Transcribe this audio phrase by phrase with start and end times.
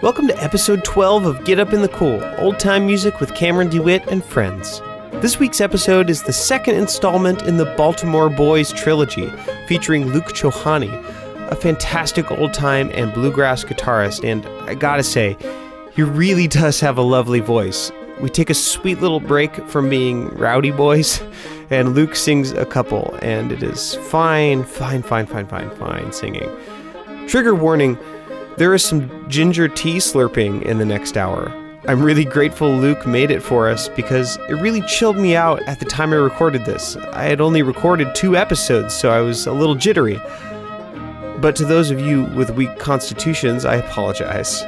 [0.00, 3.68] Welcome to episode 12 of Get Up in the Cool, old time music with Cameron
[3.68, 4.80] DeWitt and friends.
[5.14, 9.28] This week's episode is the second installment in the Baltimore Boys trilogy,
[9.66, 10.92] featuring Luke Chohani,
[11.50, 15.36] a fantastic old time and bluegrass guitarist, and I gotta say,
[15.90, 17.90] he really does have a lovely voice.
[18.20, 21.20] We take a sweet little break from being rowdy boys,
[21.70, 26.48] and Luke sings a couple, and it is fine, fine, fine, fine, fine, fine singing.
[27.26, 27.98] Trigger warning
[28.58, 31.48] there is some ginger tea slurping in the next hour.
[31.86, 35.78] I'm really grateful Luke made it for us because it really chilled me out at
[35.78, 36.96] the time I recorded this.
[36.96, 40.20] I had only recorded two episodes, so I was a little jittery.
[41.40, 44.60] But to those of you with weak constitutions, I apologize.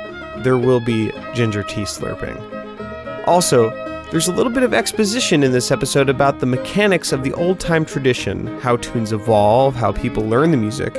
[0.44, 2.38] There will be ginger tea slurping.
[3.27, 3.70] Also,
[4.12, 7.58] there's a little bit of exposition in this episode about the mechanics of the old
[7.58, 10.94] time tradition, how tunes evolve, how people learn the music.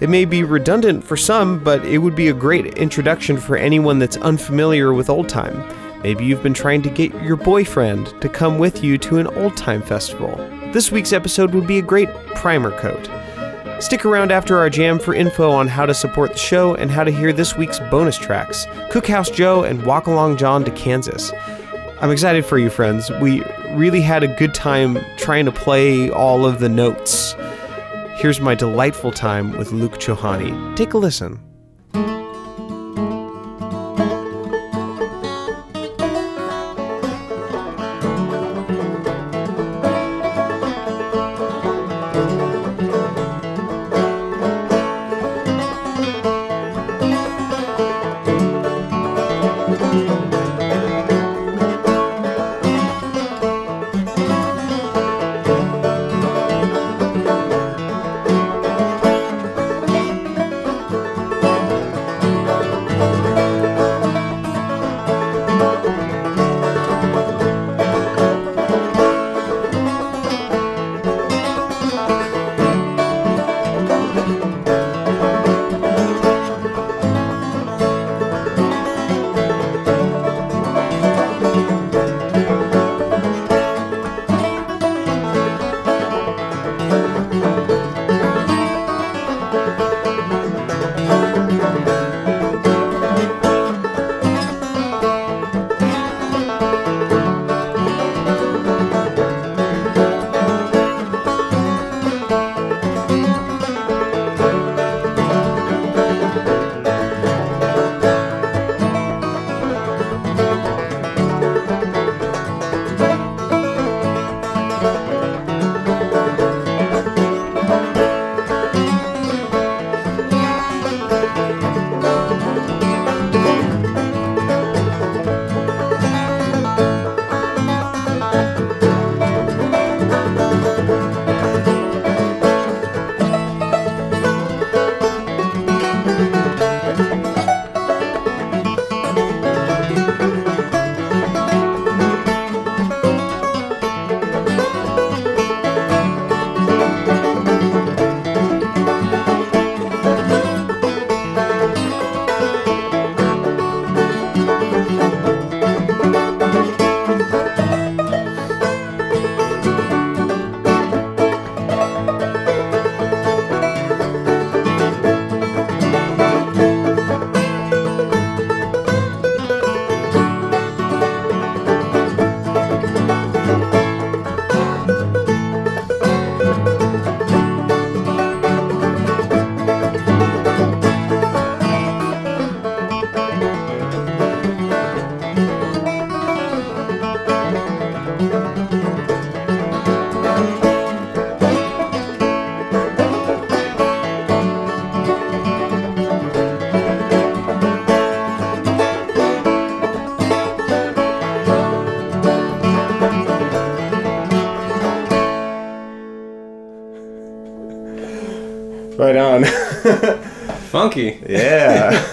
[0.00, 3.98] It may be redundant for some, but it would be a great introduction for anyone
[3.98, 5.64] that's unfamiliar with old time.
[6.02, 9.56] Maybe you've been trying to get your boyfriend to come with you to an old
[9.56, 10.36] time festival.
[10.72, 13.08] This week's episode would be a great primer coat.
[13.80, 17.04] Stick around after our jam for info on how to support the show and how
[17.04, 21.32] to hear this week's bonus tracks Cookhouse Joe and Walk Along John to Kansas.
[22.00, 23.10] I'm excited for you, friends.
[23.22, 27.34] We really had a good time trying to play all of the notes.
[28.16, 30.76] Here's my delightful time with Luke Chohani.
[30.76, 31.40] Take a listen.
[49.94, 50.33] Right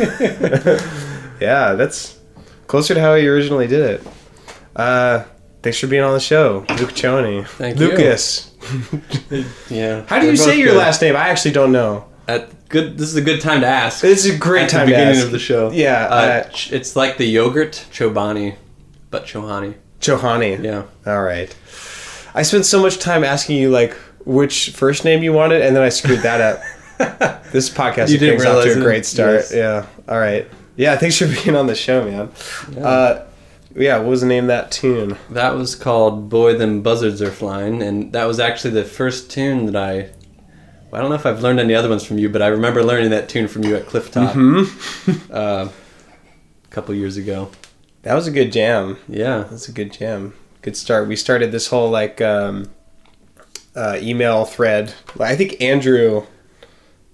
[0.01, 0.89] Yeah.
[1.41, 2.17] yeah, that's
[2.67, 4.07] closer to how he originally did it.
[4.75, 5.23] Uh,
[5.61, 7.45] thanks for being on the show, Luke Choni.
[7.47, 7.87] Thank you.
[7.89, 8.47] Lucas.
[9.69, 10.03] Yeah.
[10.07, 10.77] How do you say your good.
[10.77, 11.15] last name?
[11.15, 12.05] I actually don't know.
[12.27, 12.97] At good.
[12.97, 14.03] This is a good time to ask.
[14.03, 15.25] It's a great At time the to beginning ask.
[15.25, 15.71] of the show.
[15.71, 18.55] Yeah, Uh, uh, ch- it's like the yogurt chobani,
[19.09, 19.75] but chohani.
[19.99, 20.63] Chohani.
[20.63, 20.83] Yeah.
[21.07, 21.55] All right.
[22.35, 23.93] I spent so much time asking you like
[24.25, 26.61] which first name you wanted, and then I screwed that up.
[27.51, 29.35] this podcast You didn't off to a great start.
[29.35, 29.53] Yes.
[29.53, 29.85] Yeah.
[30.07, 30.47] All right.
[30.75, 32.31] Yeah, thanks for being on the show, man.
[32.73, 32.87] Yeah.
[32.87, 33.27] Uh,
[33.75, 35.17] yeah, what was the name of that tune?
[35.29, 39.65] That was called "Boy Them Buzzards Are Flying," and that was actually the first tune
[39.67, 40.09] that I.
[40.93, 43.11] I don't know if I've learned any other ones from you, but I remember learning
[43.11, 45.11] that tune from you at Cliff Top Mm-hmm.
[45.33, 47.49] uh, a couple years ago.
[48.01, 48.97] That was a good jam.
[49.07, 50.33] Yeah, That's a good jam.
[50.61, 51.07] Good start.
[51.07, 52.71] We started this whole like um,
[53.73, 54.93] uh, email thread.
[55.17, 56.25] I think Andrew,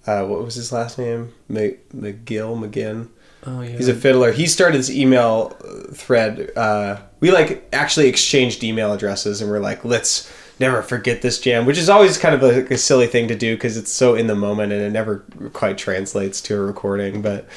[0.07, 1.33] uh, what was his last name?
[1.51, 3.09] McGill, McGinn.
[3.45, 3.77] oh yeah.
[3.77, 4.31] He's a fiddler.
[4.31, 5.50] He started this email
[5.94, 6.51] thread.
[6.56, 11.65] Uh, we like actually exchanged email addresses, and we're like, let's never forget this jam,
[11.65, 14.25] which is always kind of a, a silly thing to do because it's so in
[14.27, 15.19] the moment and it never
[15.54, 17.21] quite translates to a recording.
[17.21, 17.48] But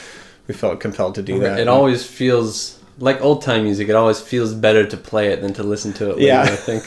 [0.47, 1.61] we felt compelled to do that.
[1.61, 3.89] It always feels like old time music.
[3.89, 6.17] It always feels better to play it than to listen to it.
[6.17, 6.43] Later, Yeah.
[6.43, 6.85] I think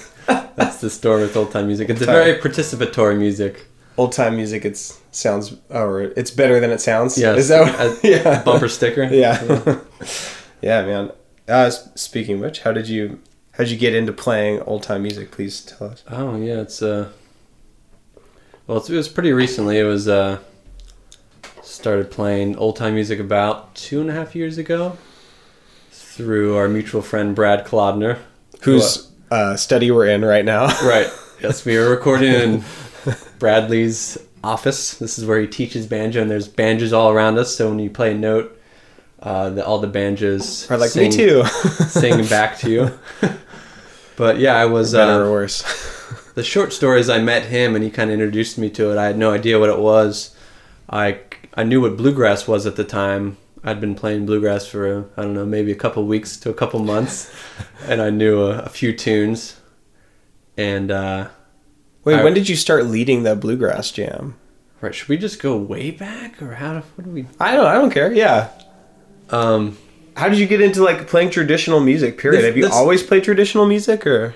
[0.55, 1.89] that's the story with old time music.
[1.89, 3.65] It's a very participatory music.
[3.97, 4.65] Old time music.
[4.65, 7.17] It's sounds or it's better than it sounds.
[7.17, 9.03] yeah is that what, a yeah Bumper sticker.
[9.03, 9.79] Yeah,
[10.61, 11.11] yeah, man.
[11.47, 13.19] Uh, speaking of which, how did you
[13.53, 15.31] how did you get into playing old time music?
[15.31, 16.03] Please tell us.
[16.09, 17.09] Oh yeah, it's uh.
[18.65, 19.79] Well, it was pretty recently.
[19.79, 20.39] It was uh.
[21.61, 24.97] Started playing old time music about two and a half years ago,
[25.91, 28.19] through our mutual friend Brad Klodner.
[28.61, 30.67] Whose uh, study we're in right now?
[30.83, 31.07] Right.
[31.41, 32.63] Yes, we are recording in
[33.39, 34.95] Bradley's office.
[34.95, 37.55] This is where he teaches banjo, and there's banjos all around us.
[37.55, 38.59] So when you play a note,
[39.21, 41.45] uh, the, all the banjos Are like sing, me too.
[41.87, 42.99] sing back to you.
[44.17, 45.61] but yeah, I was Better or uh, worse?
[46.35, 48.97] the short story is I met him, and he kind of introduced me to it.
[48.97, 50.35] I had no idea what it was.
[50.89, 51.19] I
[51.55, 53.37] I knew what bluegrass was at the time.
[53.63, 56.79] I'd been playing bluegrass for I don't know maybe a couple weeks to a couple
[56.81, 57.33] months,
[57.87, 59.59] and I knew a, a few tunes.
[60.57, 61.29] And uh,
[62.03, 64.35] Wait, I- when did you start leading the bluegrass jam?
[64.81, 66.73] Right, should we just go way back or how?
[66.79, 67.25] Do, what do we?
[67.39, 67.65] I don't.
[67.65, 68.11] I don't care.
[68.11, 68.49] Yeah.
[69.29, 69.77] Um,
[70.17, 72.17] How did you get into like playing traditional music?
[72.17, 72.39] Period.
[72.39, 74.35] This- Have you this- always played traditional music, or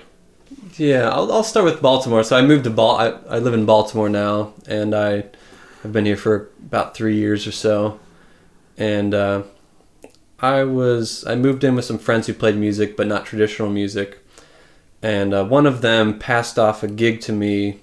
[0.78, 2.24] yeah, I'll, I'll start with Baltimore.
[2.24, 2.96] So I moved to Bal.
[2.96, 5.24] I, I live in Baltimore now, and I
[5.82, 8.00] have been here for about three years or so.
[8.78, 9.42] And uh,
[10.40, 14.24] I was I moved in with some friends who played music, but not traditional music.
[15.02, 17.80] And uh, one of them passed off a gig to me,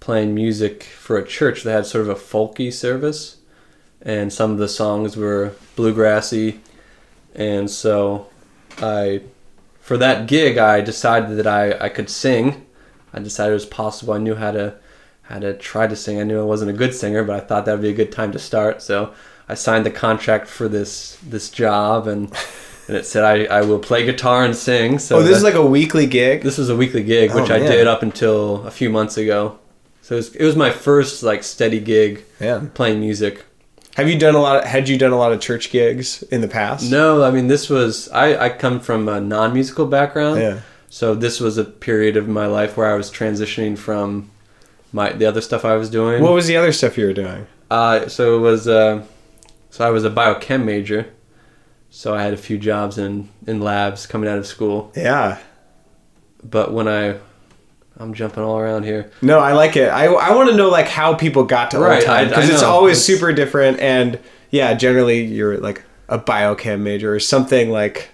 [0.00, 3.38] playing music for a church that had sort of a folky service,
[4.02, 6.58] and some of the songs were bluegrassy,
[7.34, 8.28] and so
[8.78, 9.22] I
[9.84, 12.64] for that gig, I decided that I, I could sing.
[13.12, 14.14] I decided it was possible.
[14.14, 14.76] I knew how to
[15.22, 16.18] how to try to sing.
[16.18, 18.10] I knew I wasn't a good singer, but I thought that would be a good
[18.10, 18.80] time to start.
[18.80, 19.12] So
[19.46, 22.32] I signed the contract for this this job, and
[22.88, 24.98] and it said I, I will play guitar and sing.
[24.98, 26.42] So oh, this is like a weekly gig.
[26.42, 29.58] this was a weekly gig, which Oh, I did up until a few months ago.
[30.02, 33.44] So it was, it was my first like steady gig Man, playing music.
[33.96, 34.56] have you done a lot?
[34.58, 36.90] Of, had you done a lot of church gigs in the past?
[36.90, 40.40] No, I mean this was I, I come from a non musical background.
[40.40, 40.60] Yeah.
[40.90, 44.30] So this was a period of my life where I was transitioning from
[44.92, 46.22] my the other stuff I was doing.
[46.22, 47.46] What was the other stuff you were doing?
[47.70, 49.02] Uh, so it was uh,
[49.70, 51.06] so I was a biochem major.
[51.96, 54.90] So I had a few jobs in in labs coming out of school.
[54.96, 55.38] Yeah.
[56.42, 57.18] But when I
[57.96, 59.12] I'm jumping all around here.
[59.22, 59.88] No, I like it.
[59.88, 62.64] I, I want to know like how people got to Right, old time because it's
[62.64, 63.78] always It's- super different.
[63.78, 64.18] And
[64.50, 68.08] yeah, generally you're like a biochem major or something like.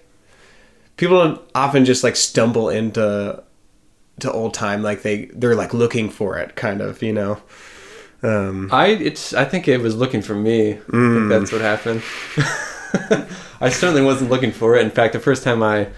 [0.99, 3.43] People don't often just like stumble into
[4.19, 7.41] to old time like they they're like looking for it kind of you know.
[8.23, 10.73] Um, I it's I think it was looking for me.
[10.73, 12.03] I think that's what happened.
[13.61, 14.83] I certainly wasn't looking for it.
[14.83, 15.89] In fact, the first time I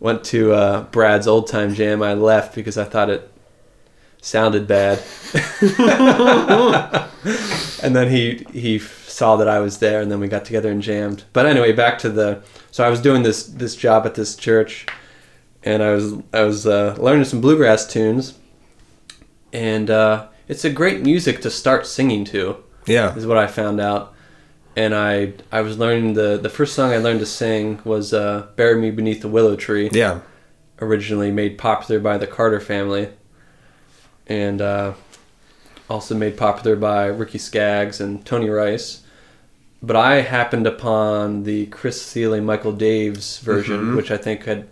[0.00, 3.30] went to uh, Brad's old time jam, I left because I thought it
[4.20, 5.02] sounded bad.
[7.82, 10.82] and then he he saw that I was there, and then we got together and
[10.82, 11.24] jammed.
[11.32, 14.86] But anyway, back to the so I was doing this this job at this church,
[15.62, 18.34] and I was I was uh, learning some bluegrass tunes,
[19.52, 22.56] and uh, it's a great music to start singing to
[22.86, 23.14] yeah.
[23.14, 24.14] is what I found out.
[24.78, 28.46] And I I was learning the the first song I learned to sing was uh,
[28.54, 30.20] "Bury Me Beneath the Willow Tree," Yeah.
[30.80, 33.08] originally made popular by the Carter family,
[34.28, 34.92] and uh,
[35.90, 39.02] also made popular by Ricky Skaggs and Tony Rice.
[39.82, 43.96] But I happened upon the Chris Thile Michael Daves version, Mhm.
[43.96, 44.68] which I think had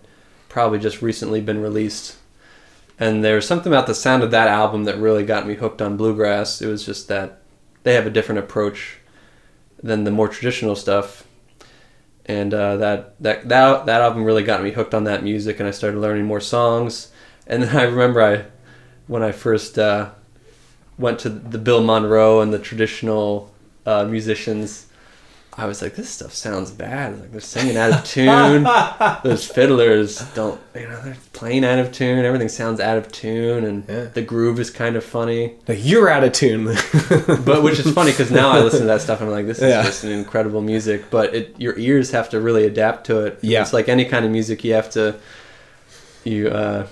[0.49, 2.15] probably just recently been released.
[3.01, 5.83] And there was something about the sound of that album that really got me hooked
[5.83, 6.63] on bluegrass.
[6.63, 7.39] It was just that
[7.83, 8.99] they have a different approach
[9.83, 11.27] than the more traditional stuff.
[12.25, 15.69] And uh, that, that that that album really got me hooked on that music, and
[15.69, 17.13] I started learning more songs.
[17.47, 18.45] And then I remember I,
[19.07, 20.11] when I first uh,
[20.99, 23.55] went to the Bill Monroe and the traditional
[23.85, 24.86] uh, musicians,
[25.59, 27.19] I was like, this stuff sounds bad.
[27.19, 28.65] Like they're singing out of tune.
[29.25, 32.27] Those fiddlers don't, you know, they're playing out of tune.
[32.27, 34.05] Everything sounds out of tune, and Yeah.
[34.05, 35.55] the groove is kind of funny.
[35.67, 36.67] Like you're out of tune.
[37.47, 39.59] But which is funny because now I listen to that stuff and I'm like, this
[39.59, 39.83] is Yeah.
[39.83, 41.05] just an incredible music.
[41.11, 43.39] But it, your ears have to really adapt to it.
[43.41, 43.63] Yeah.
[43.63, 44.63] it's like any kind of music.
[44.63, 45.15] You have to,
[46.25, 46.49] you.
[46.49, 46.87] uh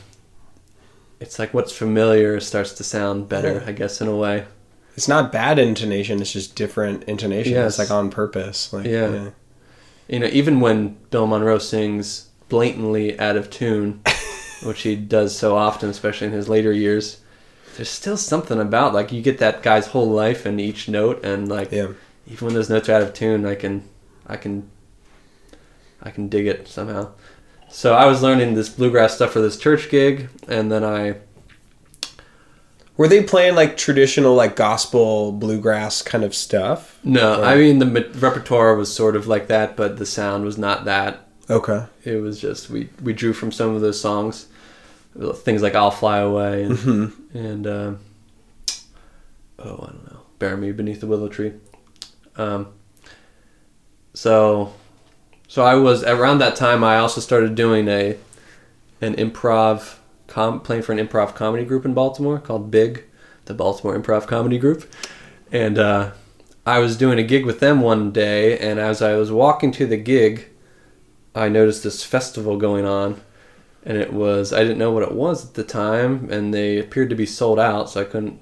[1.20, 3.64] It's like what's familiar starts to sound better, Yeah.
[3.68, 4.44] I guess, in a way.
[4.96, 6.20] It's not bad intonation.
[6.20, 7.54] It's just different intonation.
[7.54, 7.78] Yes.
[7.78, 8.72] It's like on purpose.
[8.72, 9.30] Like, Yeah.
[10.08, 14.02] You know, even when Bill Monroe sings blatantly out of tune,
[14.62, 17.20] which he does so often, especially in his later years,
[17.76, 21.48] there's still something about like you get that guy's whole life in each note, and
[21.48, 21.88] like yeah.
[22.30, 23.88] even when those notes are out of tune, I can,
[24.26, 24.70] I can,
[26.02, 27.10] I can dig it somehow.
[27.70, 31.16] So I was learning this bluegrass stuff for this church gig, and then I
[32.96, 36.98] Were they playing like traditional like gospel bluegrass kind of stuff?
[37.02, 40.44] no, Or- I mean the ma- repertoire was sort of like that, but the sound
[40.44, 41.26] was not that.
[41.50, 41.84] Okay.
[42.04, 44.46] It was just we we drew from some of those songs,
[45.34, 47.98] things like "I'll Fly Away" and hmm and um,
[49.58, 51.52] oh I don't know, "Bury Me Beneath the Willow Tree."
[52.36, 52.68] Um,
[54.14, 54.72] so,
[55.48, 56.82] so I was around that time.
[56.84, 58.16] I also started doing a
[59.00, 59.96] an improv
[60.34, 63.04] com playing for an improv comedy group in Baltimore called Big,
[63.44, 64.92] the Baltimore Improv Comedy Group,
[65.52, 66.10] and uh,
[66.66, 68.58] I was doing a gig with them one day.
[68.58, 70.48] And as I was walking to the gig,
[71.36, 73.20] I noticed this festival going on,
[73.84, 77.10] and it was I didn't know what it was at the time, and they appeared
[77.10, 78.40] to be sold out, so I couldn't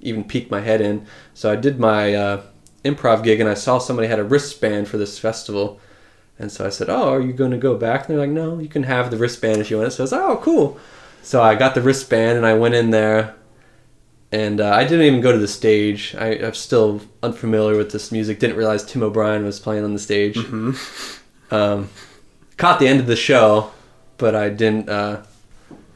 [0.00, 1.06] even peek my head in.
[1.34, 2.42] So I did my uh,
[2.86, 5.78] improv gig, and I saw somebody had a wristband for this festival,
[6.38, 8.58] and so I said, "Oh, are you going to go back?" And they're like, "No,
[8.58, 10.78] you can have the wristband if you want it." So I was "Oh, cool."
[11.24, 13.34] So I got the wristband, and I went in there.
[14.30, 16.14] And uh, I didn't even go to the stage.
[16.18, 18.40] I, I'm still unfamiliar with this music.
[18.40, 20.36] Didn't realize Tim O'Brien was playing on the stage.
[20.36, 20.72] hmm
[21.50, 21.88] Um,
[22.56, 23.70] caught the end of the show,
[24.18, 25.24] but I didn't uh,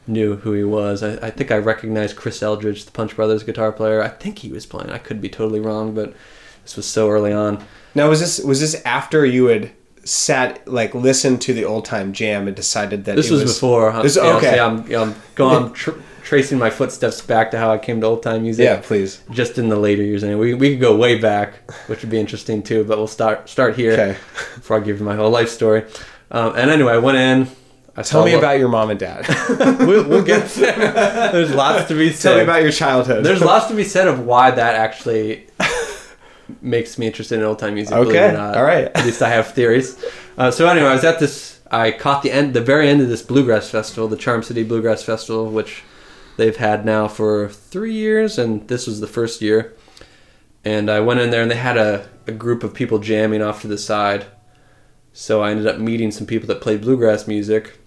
[0.07, 1.03] knew who he was.
[1.03, 4.01] I, I think I recognized Chris Eldridge, the Punch Brothers guitar player.
[4.01, 4.89] I think he was playing.
[4.89, 6.13] I could be totally wrong, but
[6.63, 7.63] this was so early on.
[7.93, 9.71] Now was this was this after you had
[10.03, 13.91] sat like listened to the old time jam and decided that This it was, before.
[13.91, 14.01] huh?
[14.01, 14.53] This- yeah, okay.
[14.53, 15.73] see, I'm, I'm going.
[15.73, 15.91] Tr-
[16.21, 18.63] tracing my footsteps back to how I came to old time music.
[18.63, 19.23] Yeah, please.
[19.31, 20.47] Just in the later years, anyway.
[20.49, 22.83] We, we could go way back, which would be interesting too.
[22.83, 24.11] But we'll start start here Okay.
[24.55, 25.85] before I give you my whole life story.
[26.29, 27.47] Um, and anyway, I went in.
[27.97, 29.25] I Tell me about your mom and dad.
[29.79, 31.31] we'll, we'll get there.
[31.31, 32.29] There's lots to be said.
[32.29, 33.25] Tell me about your childhood.
[33.25, 35.47] There's lots to be said of why that actually
[36.61, 37.93] makes me interested in old time music.
[37.93, 38.57] believe it or Okay, not.
[38.57, 38.85] all right.
[38.95, 40.03] At least I have theories.
[40.37, 41.59] Uh, so anyway, I was at this.
[41.71, 45.03] I caught the end, the very end of this bluegrass festival, the Charm City Bluegrass
[45.03, 45.83] Festival, which
[46.37, 49.75] they've had now for three years, and this was the first year.
[50.65, 53.61] And I went in there, and they had a, a group of people jamming off
[53.61, 54.25] to the side.
[55.13, 57.77] So I ended up meeting some people that played bluegrass music.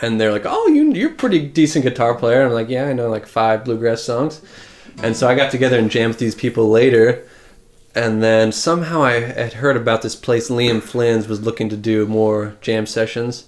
[0.00, 2.88] And they're like, "Oh, you you're a pretty decent guitar player." And I'm like, "Yeah,
[2.88, 4.40] I know like five bluegrass songs."
[5.02, 7.24] And so I got together and jammed with these people later.
[7.94, 10.48] And then somehow I had heard about this place.
[10.48, 13.46] Liam Flynn's was looking to do more jam sessions,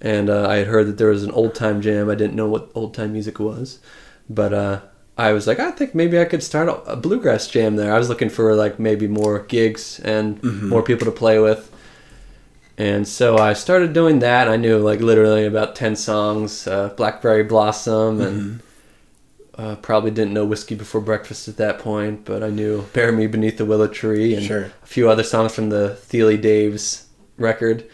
[0.00, 2.08] and uh, I had heard that there was an old time jam.
[2.08, 3.80] I didn't know what old time music was,
[4.30, 4.80] but uh,
[5.18, 7.92] I was like, I think maybe I could start a, bluegrass jam there.
[7.92, 11.70] I was looking for like maybe more gigs and more people to play with.
[12.76, 14.48] And so I started doing that.
[14.48, 18.60] I knew like literally about ten songs, uh, Blackberry Blossom, and
[19.56, 23.26] uh, probably didn't know Whiskey Before Breakfast at that point, but I knew Bury Me
[23.26, 24.72] Beneath the Willow Tree and Sure.
[24.82, 27.04] a few other songs from the Thile Daves
[27.36, 27.84] record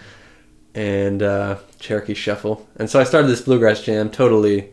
[0.75, 2.67] and uh, Cherokee Shuffle.
[2.77, 4.11] And so I started this bluegrass jam.
[4.11, 4.73] Totally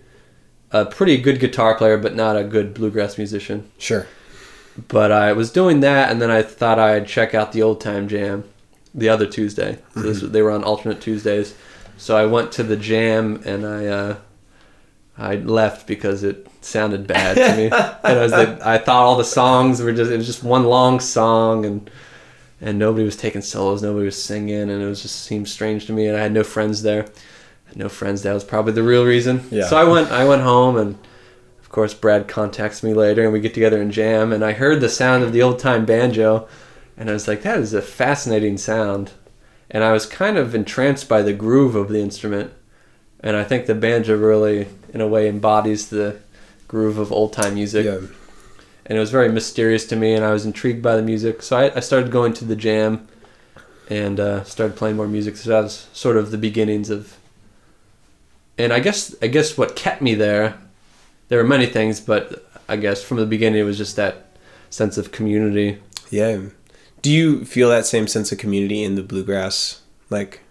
[0.71, 3.69] a pretty good guitar player, but not a good bluegrass musician.
[3.77, 4.07] Sure.
[4.87, 8.07] But I was doing that, and then I thought I'd check out the old time
[8.07, 8.43] jam
[8.93, 9.79] the other Tuesday.
[9.93, 11.55] So this, they were on alternate Tuesdays.
[11.97, 14.17] So I went to the jam, and I uh,
[15.17, 17.65] I left because it sounded bad to me.
[17.65, 20.65] and I was like, I thought all the songs were just it was just one
[20.65, 21.89] long song, and
[22.61, 25.93] and nobody was taking solos, nobody was singing, and it was just seemed strange to
[25.93, 26.07] me.
[26.07, 27.05] And I had no friends there.
[27.75, 28.23] No friends.
[28.23, 29.43] That was probably the real reason.
[29.51, 29.67] Yeah.
[29.67, 30.97] So I went I went home and.
[31.61, 34.31] Of course, Brad contacts me later, and we get together and jam.
[34.31, 36.47] And I heard the sound of the old time banjo,
[36.95, 39.11] and I was like, "That is a fascinating sound."
[39.69, 42.53] And I was kind of entranced by the groove of the instrument,
[43.19, 46.15] and I think the banjo really, in a way, embodies the
[46.67, 47.85] groove of old time music.
[47.85, 48.07] Yeah.
[48.85, 51.41] And it was very mysterious to me, and I was intrigued by the music.
[51.41, 53.07] So I, I started going to the jam,
[53.89, 55.35] and uh, started playing more music.
[55.37, 57.17] So that was sort of the beginnings of.
[58.57, 60.57] And I guess I guess what kept me there
[61.29, 64.25] there were many things, but I guess from the beginning it was just that
[64.69, 65.81] sense of community.
[66.09, 66.41] Yeah.
[67.01, 70.41] Do you feel that same sense of community in the bluegrass like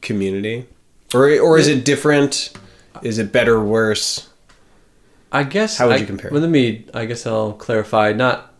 [0.00, 0.66] community,
[1.14, 2.52] or or is it different?
[3.02, 4.27] Is it better or worse?
[5.32, 5.78] I guess.
[5.78, 6.30] How would I- you compare?
[6.30, 6.86] Well, let me.
[6.94, 8.12] I guess I'll clarify.
[8.12, 8.54] Not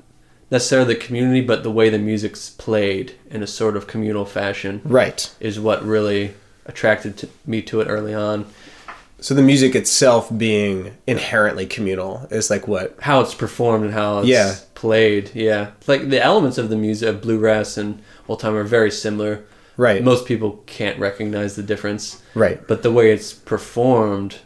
[0.51, 4.81] necessarily the community, but the way the music's played in a sort of communal fashion
[4.85, 5.31] Right.
[5.41, 6.35] is what really
[6.67, 8.47] attracted to me to it early on.
[9.21, 12.97] So the music itself being inherently communal is like what?
[13.01, 14.55] How it's performed and how it's Yeah.
[14.75, 15.31] played.
[15.35, 17.99] Yeah, like the elements of the music of bluegrass and
[18.29, 19.41] old time are very similar.
[19.77, 20.03] Right.
[20.05, 22.61] Most people can't recognize the difference, right.
[22.67, 24.37] but the way it's performed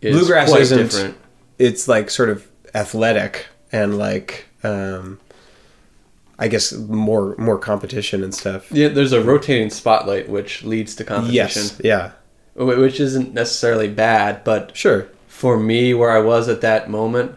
[0.00, 1.16] Bluegrass isn't- different.
[1.58, 5.18] It's like sort of athletic and like um
[6.38, 8.72] I guess more more competition and stuff.
[8.72, 11.34] Yeah, there's a rotating spotlight which leads to competition.
[11.62, 11.80] Yes.
[11.84, 12.12] Yeah.
[12.54, 15.06] Which isn't necessarily bad, but Sure.
[15.28, 17.32] for me, where I was at that moment,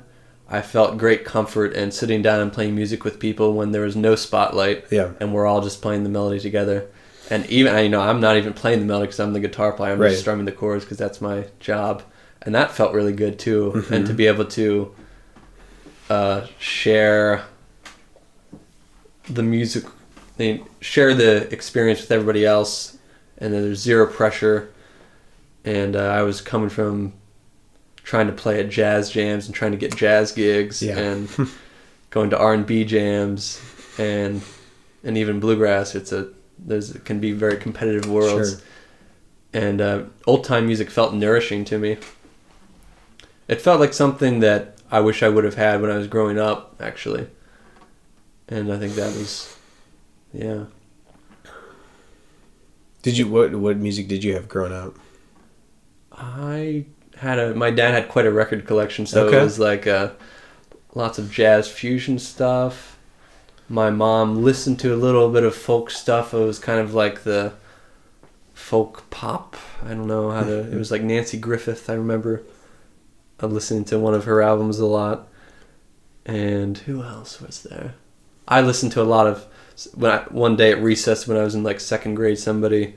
[0.49, 3.95] I felt great comfort in sitting down and playing music with people when there was
[3.95, 5.09] no spotlight, Yeah.
[5.19, 6.85] and we're all just playing the melody together.
[7.29, 9.93] And even you know, I'm not even playing the melody because I'm the guitar player.
[9.93, 10.09] I'm Right.
[10.09, 12.03] just strumming the chords because that's my job,
[12.43, 13.71] and that felt really good too.
[13.75, 13.93] Mm-hmm.
[13.93, 14.93] And to be able to
[16.09, 17.43] uh, share
[19.29, 19.85] the music,
[20.37, 22.97] they share the experience with everybody else,
[23.37, 24.71] and then there's zero pressure.
[25.65, 27.13] And uh, I was coming from
[28.03, 30.97] trying to play at jazz jams and trying to get jazz gigs Yeah.
[30.99, 31.29] and
[32.09, 33.61] going to R and B jams
[33.97, 34.41] and
[35.03, 35.95] and even bluegrass.
[35.95, 38.51] It's a there's it can be very competitive worlds.
[38.51, 38.59] Sure.
[39.53, 41.97] And uh, old time music felt nourishing to me.
[43.47, 46.39] It felt like something that I wish I would have had when I was growing
[46.39, 47.27] up, actually.
[48.47, 49.55] And I think that was,
[50.33, 50.65] yeah.
[53.01, 54.95] Did you what what music did you have growing up?
[56.11, 56.85] I
[57.17, 59.39] had a my dad had quite a record collection, so Okay.
[59.39, 60.11] it was like uh,
[60.95, 62.97] lots of jazz fusion stuff.
[63.67, 66.33] My mom listened to a little bit of folk stuff.
[66.33, 67.53] It was kind of like the
[68.53, 69.57] folk pop.
[69.85, 70.71] I don't know how to.
[70.71, 71.89] It was like Nanci Griffith.
[71.89, 72.43] I remember
[73.43, 75.27] uh, listening to one of her albums a lot.
[76.25, 77.95] And who else was there?
[78.47, 79.45] I listened to a lot of
[79.93, 82.39] when I, one day at recess when I was in like second grade.
[82.39, 82.95] Somebody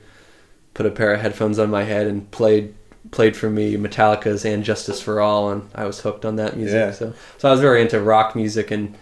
[0.73, 2.73] put a pair of headphones on my head and played
[3.11, 6.75] played for me Metallica's "And Justice for All," and I was hooked on that music.
[6.75, 6.91] Yeah.
[6.91, 8.95] So, so I was very into rock music and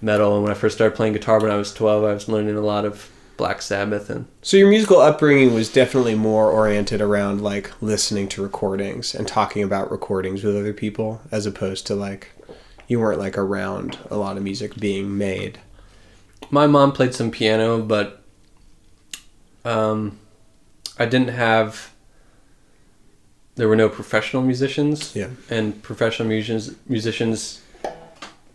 [0.00, 0.34] metal.
[0.34, 2.60] And when I first started playing guitar when I was twelve, I was learning a
[2.60, 3.10] lot of
[3.42, 8.40] Black Sabbath and So your musical upbringing was definitely more oriented around like listening to
[8.40, 12.30] recordings and talking about recordings with other people as opposed to like
[12.86, 15.58] you weren't like around a lot of music being made.
[16.52, 18.22] my mom played some piano, but
[19.64, 20.20] um,
[20.96, 21.92] I didn't have.
[23.56, 25.16] There were no professional musicians.
[25.16, 25.30] Yeah.
[25.50, 27.60] and professional musicians musicians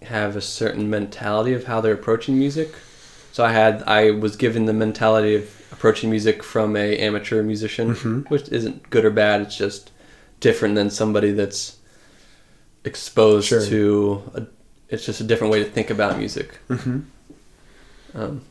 [0.03, 2.73] have a certain mentality of how they're approaching music.
[3.37, 8.25] So I had I was given the mentality of approaching music from a amateur musician,
[8.29, 9.41] which isn't good or bad.
[9.41, 9.91] It's just
[10.39, 11.77] different than somebody that's
[12.83, 13.63] exposed Sure.
[13.63, 14.31] to.
[14.33, 14.47] A,
[14.89, 16.57] it's just a different way to think about music.
[16.67, 17.01] Mm-hmm.
[18.15, 18.41] Um,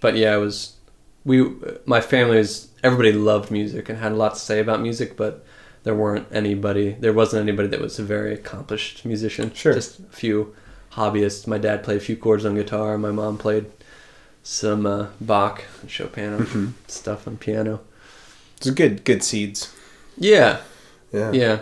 [0.00, 0.76] but yeah, it was
[1.24, 1.50] we
[1.84, 5.44] my family was everybody loved music and had a lot to say about music, but
[5.82, 9.52] there weren't anybody there wasn't anybody that was a very accomplished musician.
[9.54, 9.74] Sure.
[9.74, 10.54] just a few
[10.92, 11.48] hobbyists.
[11.48, 12.96] My dad played a few chords on guitar.
[12.96, 13.66] My mom played
[14.48, 16.66] some uh, Bach, and Chopin Mm-hmm.
[16.86, 17.80] stuff on piano.
[18.58, 19.74] It's good good seeds.
[20.16, 20.58] Yeah,
[21.12, 21.32] Yeah.
[21.32, 21.58] yeah.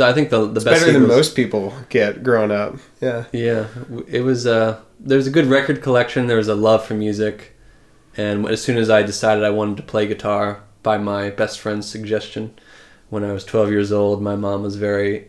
[0.00, 2.74] I think the the It's best better than was- most people get growing up.
[3.00, 3.24] Yeah.
[3.32, 3.66] Yeah,
[4.08, 4.46] it was.
[4.46, 6.26] Uh, there was a good record collection.
[6.26, 7.52] There was a love for music,
[8.16, 11.88] and as soon as I decided I wanted to play guitar, by my best friend's
[11.88, 12.50] suggestion,
[13.10, 15.28] when I was 12 years old, my mom was very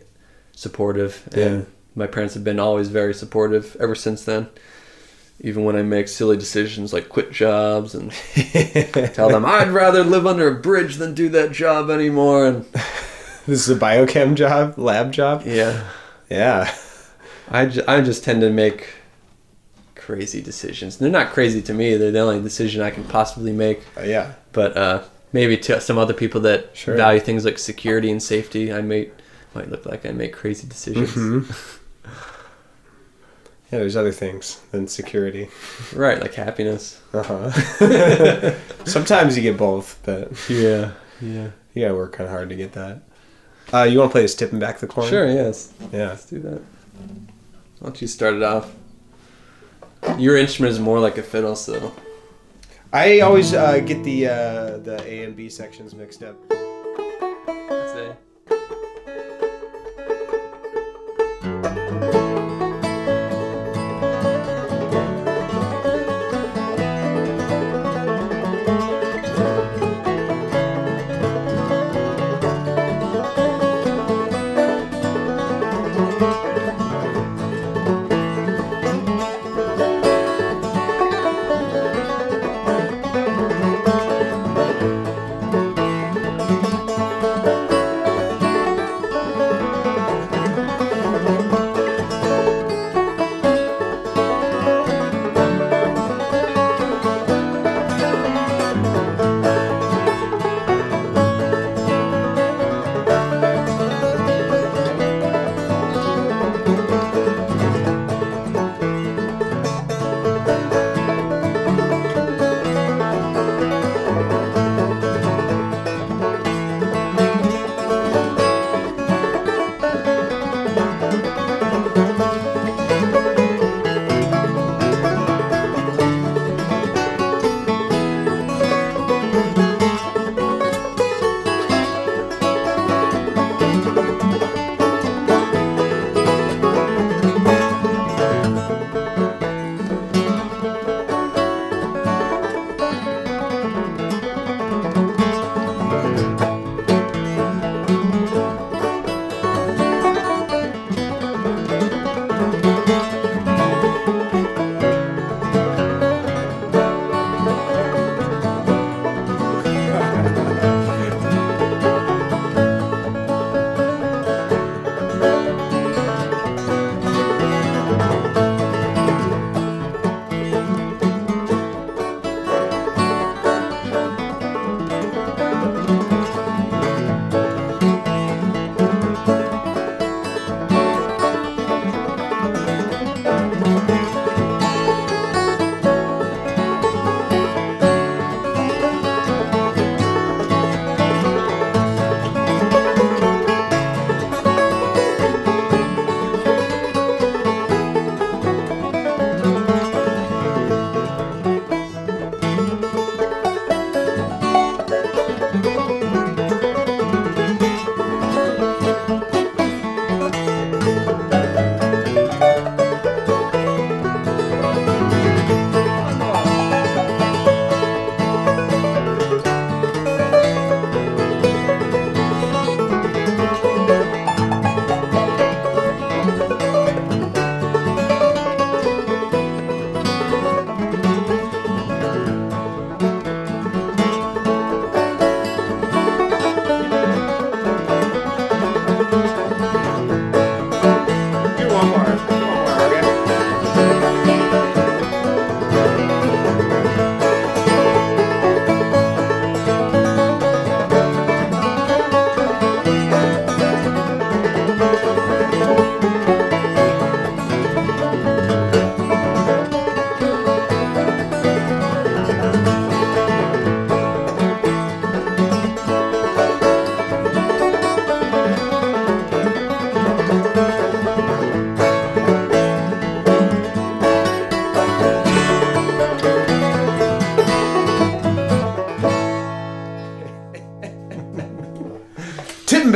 [0.52, 1.64] supportive, and Yeah.
[1.94, 4.48] my parents have been always very supportive ever since then.
[5.40, 8.10] Even when I make silly decisions like quit jobs and
[9.14, 12.64] tell them I'd rather live under a bridge than do that job anymore, and
[13.46, 15.42] This is a biochem job, lab job.
[15.46, 15.84] yeah.
[16.28, 16.74] Yeah.
[17.48, 18.88] I, ju- I just tend to make
[19.94, 20.96] crazy decisions.
[20.98, 21.96] They're not crazy to me.
[21.96, 23.82] They're the only decision I can possibly make.
[23.96, 24.32] Uh, yeah.
[24.52, 26.96] But uh, maybe to some other people that Sure.
[26.96, 29.10] value things like security and safety, I may
[29.54, 31.10] might look like I make crazy decisions.
[31.12, 31.78] Mhm.
[33.72, 35.48] Yeah, there's other things than security.
[35.92, 37.00] Right, like happiness.
[37.12, 38.52] Uh huh.
[38.84, 41.48] Sometimes you get both, but Yeah, yeah.
[41.74, 43.02] you gotta work kind of hard to get that.
[43.74, 45.08] Uh, you want to play this tipping back the corn?
[45.08, 45.72] Sure, yes.
[45.92, 46.08] Yeah.
[46.10, 46.60] Let's do that.
[47.80, 48.72] Why don't you start it off?
[50.18, 51.92] Your instrument is more like a fiddle, so
[52.92, 56.36] I always uh, get the uh, the A and B sections mixed up.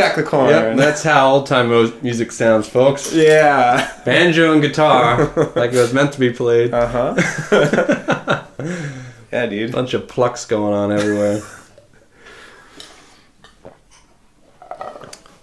[0.00, 0.48] Back the corn.
[0.50, 1.68] Yep, that's how old time
[2.02, 3.12] music sounds, folks.
[3.12, 3.92] yeah.
[4.04, 6.72] Banjo and guitar, like it was meant to be played.
[6.74, 8.44] Uh huh.
[9.32, 9.72] yeah, dude.
[9.72, 11.40] Bunch of plucks going on everywhere.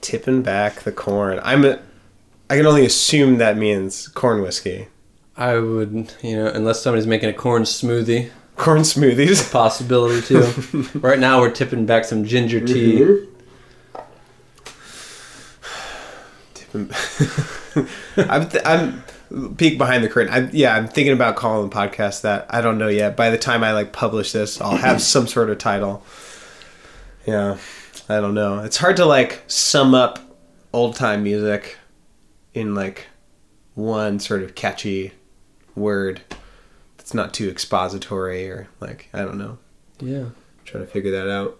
[0.01, 1.39] Tipping back the corn.
[1.43, 1.65] I'm.
[1.65, 1.79] A,
[2.49, 4.87] I can only assume that means corn whiskey.
[5.35, 9.51] I would, you know, unless somebody's making a corn smoothie, Corn smoothies.
[9.51, 10.87] possibility too.
[10.99, 12.97] right now, we're tipping back some ginger tea.
[12.99, 13.27] Tipping.
[18.17, 18.49] I'm.
[18.49, 19.03] Th- I'm.
[19.57, 20.33] Peek behind the curtain.
[20.33, 22.45] I, yeah, I'm thinking about calling the podcast that.
[22.49, 23.17] I don't know yet.
[23.17, 26.03] By the time I like publish this, I'll have some sort of title.
[27.25, 27.57] Yeah,
[28.07, 28.59] I don't know.
[28.59, 30.19] It's hard to like sum up
[30.71, 31.77] old time music
[32.53, 33.07] in like
[33.75, 35.11] one sort of catchy
[35.75, 36.21] word
[36.97, 39.57] that's not too expository or like I don't know.
[39.99, 40.25] Yeah.
[40.65, 41.59] trying to figure that out.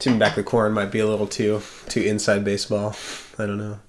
[0.00, 1.60] Tipping back the corn might be a little too
[1.90, 2.96] too inside baseball.
[3.38, 3.80] I don't know.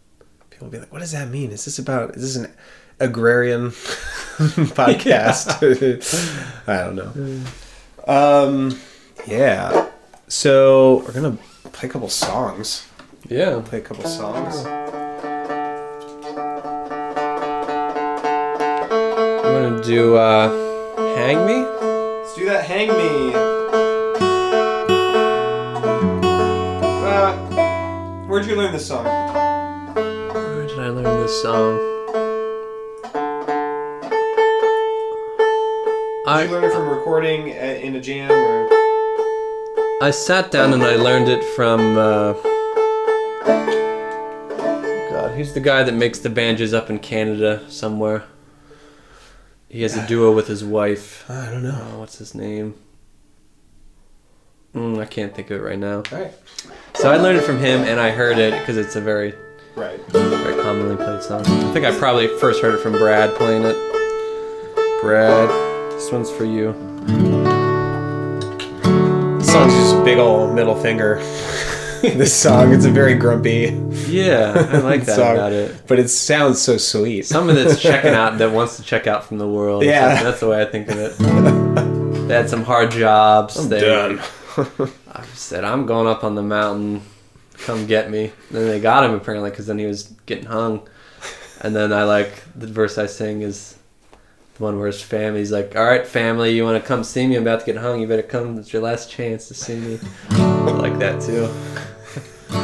[0.49, 1.51] People will be like, "What does that mean?
[1.51, 2.17] Is this about?
[2.17, 2.51] Is this an
[2.99, 5.47] agrarian podcast?"
[6.67, 7.13] I don't know.
[8.13, 8.77] Um,
[9.25, 9.87] yeah.
[10.27, 11.37] So we're gonna
[11.71, 12.85] play a couple songs.
[13.29, 13.61] Yeah.
[13.63, 14.65] Play a couple songs.
[19.45, 20.49] You want to do uh,
[21.15, 21.63] Hang Me?
[21.63, 22.65] Let's do that.
[22.65, 23.50] Hang me.
[28.31, 29.03] Where'd you learn this song?
[29.03, 31.77] Where did I learn this song?
[36.23, 38.69] Did I, you learn it from recording at, in a jam or?
[40.01, 41.97] I sat down and I learned it from.
[41.97, 42.31] Uh,
[45.09, 48.23] God, who's the guy that makes the banjos up in Canada somewhere?
[49.67, 51.29] He has a duo with his wife.
[51.29, 51.89] I don't know.
[51.91, 52.75] Oh, what's his name?
[54.73, 55.97] Mm, I can't think of it right now.
[55.97, 56.33] All right.
[57.01, 59.33] So I learned it from him, and I heard it because it's a very,
[59.75, 59.99] Right.
[60.09, 61.41] very commonly played song.
[61.47, 63.75] I think I probably first heard it from Brad playing it.
[65.01, 65.49] Brad,
[65.93, 66.73] this one's for you.
[69.39, 71.15] This song's just a big old middle finger.
[72.03, 73.75] this song, it's a very grumpy
[74.07, 75.75] Yeah, I like that song, about it.
[75.87, 77.25] but it sounds so sweet.
[77.25, 79.83] Someone that's checking out that wants to check out from the world.
[79.83, 80.21] Yeah.
[80.21, 81.17] That's the way I think of it.
[82.27, 83.67] They had some hard jobs.
[83.69, 84.19] they I
[85.33, 87.01] said, "I'm going up on the mountain.
[87.59, 90.87] Come get me." then they got him apparently because then he was getting hung.
[91.61, 93.77] And then I like the verse I sing is
[94.57, 97.35] the one where his family's like, "All right, family, you want to come see me?
[97.35, 98.01] I'm about to get hung.
[98.01, 98.57] You better come.
[98.57, 99.99] It's your last chance to see me."
[100.61, 101.49] Like that too.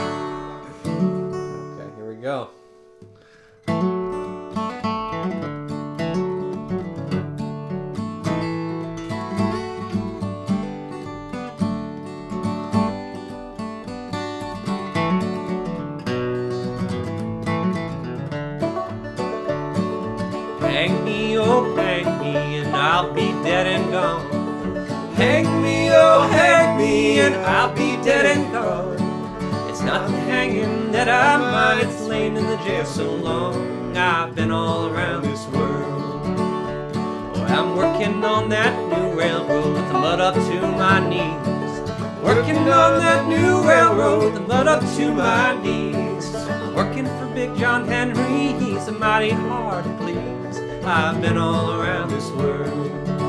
[0.88, 2.50] okay, here we go.
[23.48, 25.16] Dead and gone.
[25.16, 28.98] Hang me, oh, hang me, and I'll be dead and gone.
[29.70, 33.96] It's not the hanging that I mind, it's laying in the jail so long.
[33.96, 36.26] I've been all around this world.
[37.48, 41.48] I'm working on that new railroad with the mud up to my knees.
[42.22, 46.34] Working on that new railroad with the mud up to my knees.
[46.76, 50.60] Working for Big John Henry, he's a mighty hard to please.
[50.84, 53.27] I've been all around this world.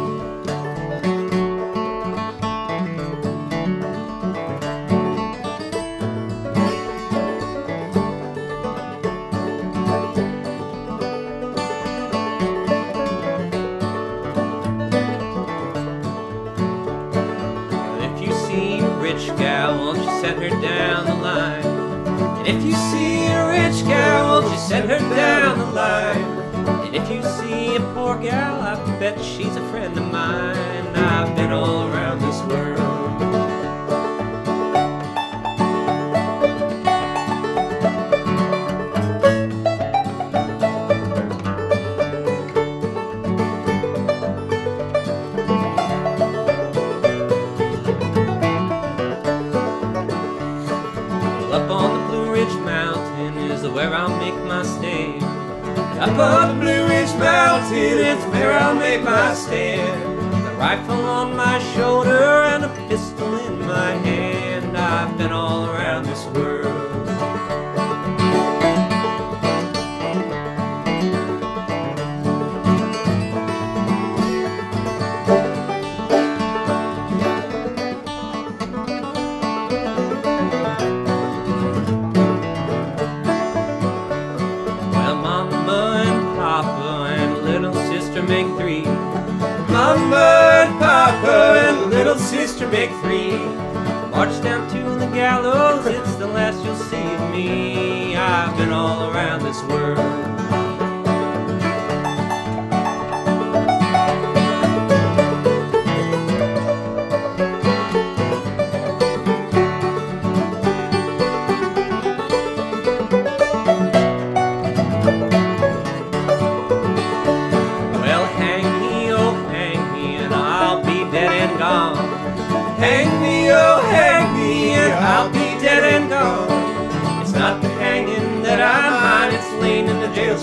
[29.16, 30.07] She's a friend of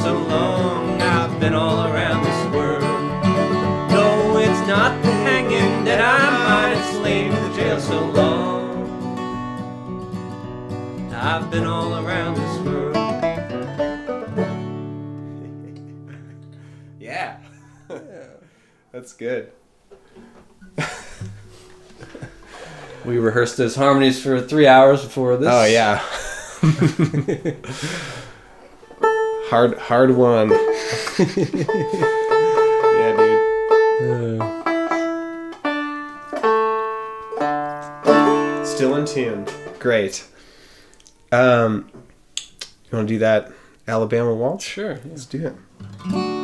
[0.06, 1.02] so long.
[1.02, 2.84] I've been all around this world.
[3.90, 8.86] No, it's not the hanging that I mind, it's laying in the jail so long.
[11.12, 12.96] I've been all around this world.
[17.00, 17.38] Yeah.
[18.92, 19.52] That's good.
[23.06, 25.50] We rehearsed those harmonies for three hours before this.
[25.52, 26.02] Oh yeah.
[29.50, 30.50] Hard hard one.
[31.20, 31.28] yeah,
[33.18, 33.42] dude.
[38.68, 39.48] Still in tune.
[39.80, 40.26] Great.
[41.32, 41.90] Um
[42.92, 43.52] you want to do that
[43.88, 44.64] Alabama waltz?
[44.64, 45.00] Sure.
[45.06, 46.35] Let's do it.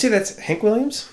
[0.00, 1.10] Say that's Hank Williams?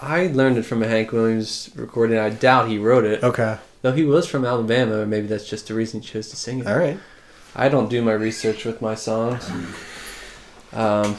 [0.00, 2.18] I learned it from a Hank Williams recording.
[2.18, 3.22] I doubt he wrote it.
[3.22, 3.58] Okay.
[3.82, 6.58] Though he was from Alabama, or maybe that's just the reason he chose to sing
[6.60, 6.66] it.
[6.66, 6.98] All right.
[7.54, 9.48] I don't do my research with my songs.
[10.72, 11.16] Um,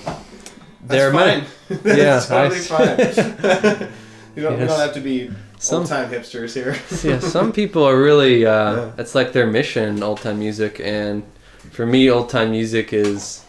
[0.82, 1.80] there That's might fine.
[1.84, 3.90] That's Yeah, totally I- fine.
[4.36, 6.76] you, don't, you don't have to be Some- old time hipsters here.
[7.10, 8.92] yeah, some people are really uh, Yeah.
[8.98, 11.24] it's like their mission old time music and
[11.72, 13.46] for me old time music is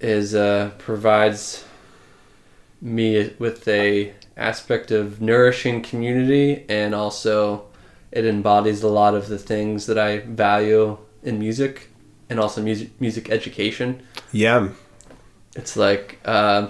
[0.00, 1.64] is uh, provides
[2.86, 7.64] me with a aspect of nourishing community and also
[8.12, 11.88] it embodies a lot of the things that I value in music
[12.30, 14.02] and also music music education.
[14.32, 14.68] Yeah.
[15.54, 16.68] It's like uh,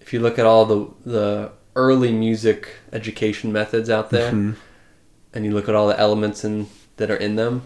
[0.00, 4.56] if you look at all the the early music education methods out there, Mhm.
[5.34, 7.62] and you look at all the elements in that are in them,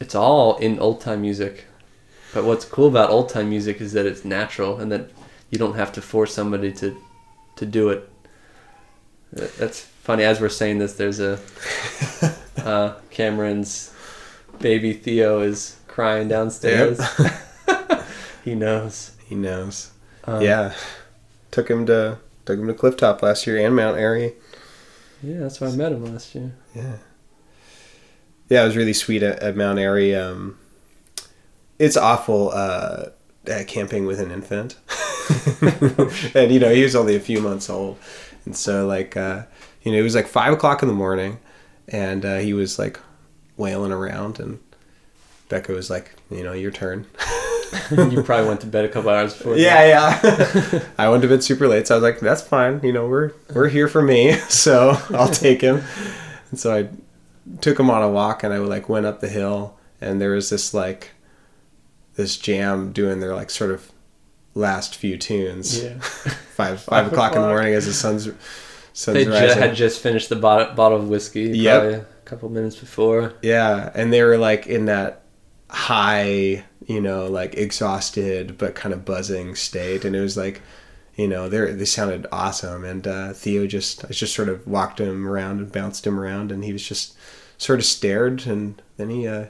[0.00, 1.66] it's all in old time music.
[2.32, 5.10] But what's cool about old time music is that it's natural and that
[5.50, 6.96] you don't have to force somebody to
[7.56, 8.08] to do it.
[9.32, 10.24] That's funny.
[10.24, 11.38] As we're saying this, there's a
[12.64, 13.94] uh, Cameron's
[14.58, 17.00] baby Theo is crying downstairs.
[18.44, 19.12] he knows.
[19.26, 19.90] He knows.
[20.24, 20.74] Um, yeah.
[21.50, 24.34] Took him to took him to Clifftop last year and Mount Airy.
[25.22, 26.52] Yeah, that's why I met him last year.
[26.74, 26.96] Yeah.
[28.48, 30.14] Yeah, it was really sweet at, at Mount Airy.
[30.14, 30.58] Um,
[31.78, 33.10] it's awful uh,
[33.48, 34.76] uh, camping with an infant.
[36.34, 37.98] and, you know, he was only a few months old.
[38.44, 39.44] And so, like, uh,
[39.82, 41.38] you know, it was like five o'clock in the morning
[41.88, 42.98] and uh, he was like
[43.56, 44.40] wailing around.
[44.40, 44.58] And
[45.48, 47.06] Becca was like, you know, your turn.
[47.90, 49.54] you probably went to bed a couple hours before.
[49.54, 49.60] that.
[49.60, 50.82] Yeah, yeah.
[50.98, 52.80] I went to bed super late, so I was like, "That's fine.
[52.82, 55.82] You know, we're we're here for me, so I'll take him."
[56.50, 56.88] And so I
[57.60, 60.50] took him on a walk, and I like went up the hill, and there was
[60.50, 61.10] this like
[62.16, 63.92] this jam doing their like sort of
[64.54, 65.82] last few tunes.
[65.82, 65.98] Yeah.
[66.00, 68.28] five five o'clock in the morning as the sun's
[68.92, 69.58] sun's They ju- rising.
[69.58, 71.42] had just finished the bottle, bottle of whiskey.
[71.58, 71.80] Yep.
[71.82, 73.34] Probably a couple minutes before.
[73.42, 75.22] Yeah, and they were like in that
[75.68, 80.60] high, you know, like exhausted but kind of buzzing state, and it was like,
[81.16, 85.00] you know, they they sounded awesome, and uh, Theo just I just sort of walked
[85.00, 87.16] him around and bounced him around, and he was just
[87.58, 89.46] sort of stared, and then he uh,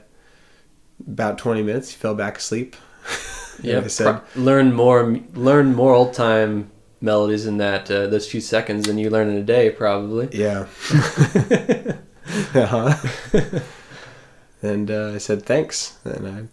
[1.07, 2.75] about twenty minutes he fell back asleep.
[3.61, 3.79] Yeah.
[3.79, 5.19] I said, learn more.
[5.33, 6.71] Learn more old time
[7.01, 10.29] melodies in that uh, those few seconds than you learn in a day, probably.
[10.31, 10.67] yeah.
[12.55, 12.95] uh-huh.
[14.61, 16.43] and uh, I said thanks, and I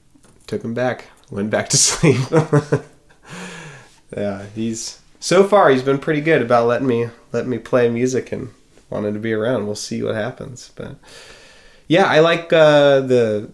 [0.46, 1.10] took him back.
[1.30, 2.20] Went back to sleep.
[4.16, 8.32] yeah, he's so far he's been pretty good about letting me letting me play music
[8.32, 8.50] and
[8.90, 9.66] wanted to be around.
[9.66, 10.96] We'll see what happens, but
[11.86, 13.50] yeah, I like uh, the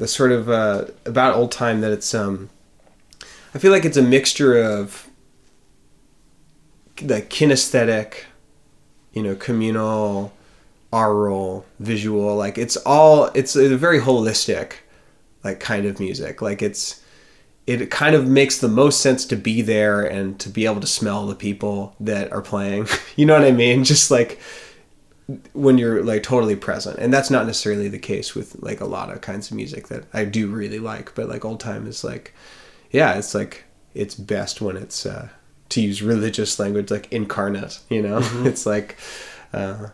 [0.00, 2.48] the sort of uh, about old time that it's um
[3.54, 5.08] I feel like it's a mixture of
[6.96, 8.24] the kinesthetic,
[9.12, 10.32] you know, communal,
[10.92, 12.34] aural, visual.
[12.34, 14.74] Like it's all it's a very holistic,
[15.44, 16.40] like kind of music.
[16.40, 17.02] Like it's
[17.66, 20.86] it kind of makes the most sense to be there and to be able to
[20.86, 22.86] smell the people that are playing.
[23.16, 23.84] you know what I mean?
[23.84, 24.40] Just like
[25.52, 26.98] when you're like totally present.
[26.98, 30.04] And that's not necessarily the case with like a lot of kinds of music that
[30.12, 32.34] i do really like but like old time is like
[32.90, 33.64] yeah it's like
[33.94, 35.28] it's best when it's uh
[35.68, 38.18] to use religious language like incarnate you know?
[38.46, 38.96] It's like
[39.52, 39.88] uh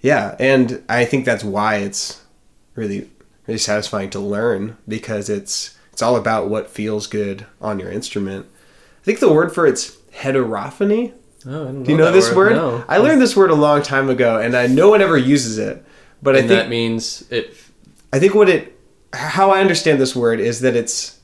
[0.00, 2.22] yeah and i think that's why it's
[2.74, 3.10] really
[3.46, 8.46] really satisfying to learn because it's it's all about what feels good on your instrument.
[9.02, 11.12] I think the word for it's heterophony
[11.46, 12.52] Oh, know do you know that this word?
[12.52, 12.84] No.
[12.88, 15.84] I learned this word a long time ago, and I no one ever uses it.
[16.22, 17.56] But I think that means it.
[18.12, 18.78] I think what it,
[19.14, 21.18] how I understand this word is that it's,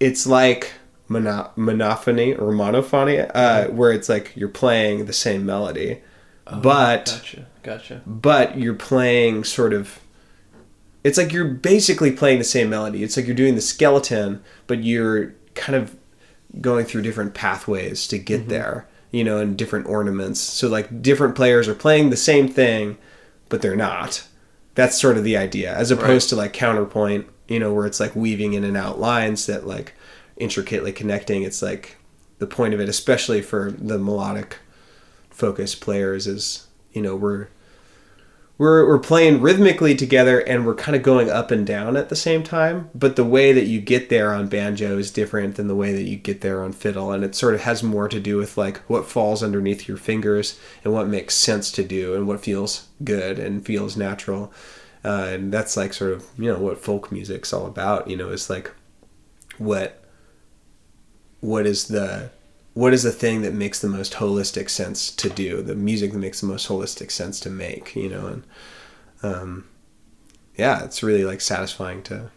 [0.00, 0.72] it's like
[1.08, 6.00] mono, monophony or monophony, uh, where it's like you're playing the same melody,
[6.46, 7.46] but Gotcha.
[7.62, 8.02] Gotcha.
[8.06, 10.00] but you're playing sort of.
[11.04, 13.02] It's like you're basically playing the same melody.
[13.04, 15.96] It's like you're doing the skeleton, but you're kind of
[16.60, 20.40] going through different pathways to get there, you know, and different ornaments.
[20.40, 22.98] So like different players are playing the same thing,
[23.48, 24.26] but they're not.
[24.74, 28.16] That's sort of the idea, as opposed to like counterpoint, you know, where it's like
[28.16, 29.94] weaving in and out lines that like
[30.36, 31.44] intricately connecting.
[31.44, 31.96] It's like
[32.38, 34.56] the point of it, especially for the melodic
[35.30, 37.46] focused players, is you know we're
[38.56, 42.16] we're we're playing rhythmically together and we're kind of going up and down at the
[42.16, 45.74] same time but the way that you get there on banjo is different than the
[45.74, 48.36] way that you get there on fiddle and it sort of has more to do
[48.36, 52.40] with like what falls underneath your fingers and what makes sense to do and what
[52.40, 54.52] feels good and feels natural.
[55.04, 58.30] Uh, and that's like sort of you know what folk music's all about you know
[58.30, 58.72] it's like
[59.58, 60.02] what
[61.40, 62.30] what is the
[62.74, 65.62] what is the thing that makes the most holistic sense to do?
[65.62, 68.46] The music that makes the most holistic sense to make you know and
[69.22, 69.68] um
[70.56, 72.30] yeah it's really like satisfying to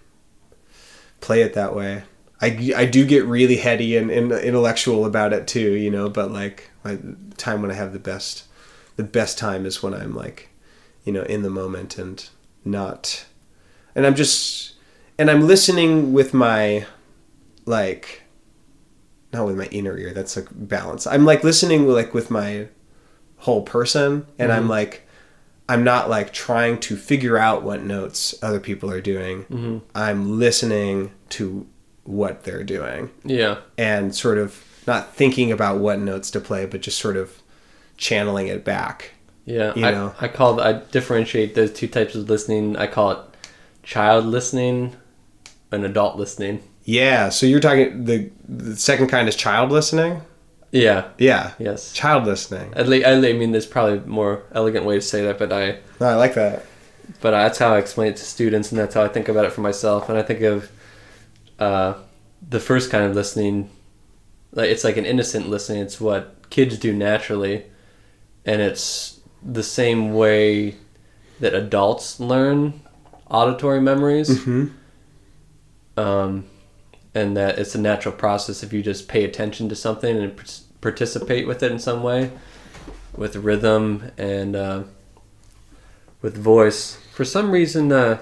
[1.20, 2.04] play it that way.
[2.40, 6.32] I, I do get really heady and, and intellectual about it too you know but
[6.32, 7.00] like my
[7.36, 8.44] time when i have the best
[8.96, 10.50] the best time is when i'm like
[11.04, 12.30] you know in the moment and
[12.64, 13.26] not
[13.96, 14.76] and i'm just
[15.18, 16.86] and i'm listening with my
[17.66, 18.22] like
[19.34, 22.68] not with my inner ear that's like balance i'm like listening like with my
[23.38, 25.04] whole person and i'm like
[25.70, 29.44] I'm not like trying to figure out what notes other people are doing.
[29.52, 29.78] Mm-hmm.
[29.94, 31.68] I'm listening to
[32.06, 33.58] what they're doing Yeah.
[33.78, 37.42] and sort of not thinking about what notes to play, but just sort of
[37.98, 39.12] channeling it back.
[39.44, 40.16] Yeah, You I, know.
[40.22, 42.78] I call I differentiate those two types of listening.
[42.78, 43.20] I call it
[43.84, 44.96] child listening
[45.70, 46.64] and adult listening.
[46.88, 47.28] Yeah.
[47.30, 50.22] So you're talking the the second kind is child listening.
[50.72, 51.10] Yeah.
[51.18, 51.52] Yeah.
[51.60, 51.92] Yes.
[51.94, 52.74] Child listening.
[52.76, 56.08] At least, I mean, there's probably more elegant way to say that, but I No,
[56.08, 56.66] I like that.
[57.22, 59.52] but that's how I explain it to students, and that's how I think about it
[59.52, 60.08] for myself.
[60.10, 60.72] And I think of
[61.60, 61.94] uh,
[62.50, 63.70] the first kind of listening,
[64.54, 65.82] like it's like an innocent listening.
[65.82, 67.66] It's what kids do naturally,
[68.46, 70.76] and it's the same way
[71.40, 72.82] that adults learn
[73.30, 74.30] auditory memories.
[74.30, 76.00] Mm-hmm.
[76.00, 76.46] Um,
[77.18, 81.48] and that it's a natural process if you just pay attention to something and participate
[81.48, 82.32] with it in some way,
[83.16, 84.84] with rhythm and uh,
[86.22, 86.98] with voice.
[87.14, 88.20] For some reason, uh,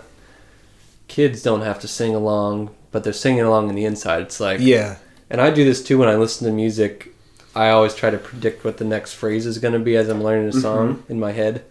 [1.09, 4.21] kids don't have to sing along, but they're singing along in the inside.
[4.21, 4.97] It's like, Yeah.
[5.29, 7.13] and I do this too when I listen to music.
[7.53, 10.23] I always try to predict what the next phrase is going to be as I'm
[10.23, 11.63] learning a song in my head,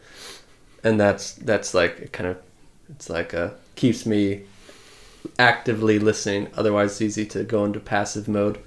[0.82, 2.36] and that's that's like it kind of
[2.90, 4.44] it's like uh keeps me
[5.39, 6.49] actively listening.
[6.57, 8.59] Otherwise, it's easy to go into passive mode.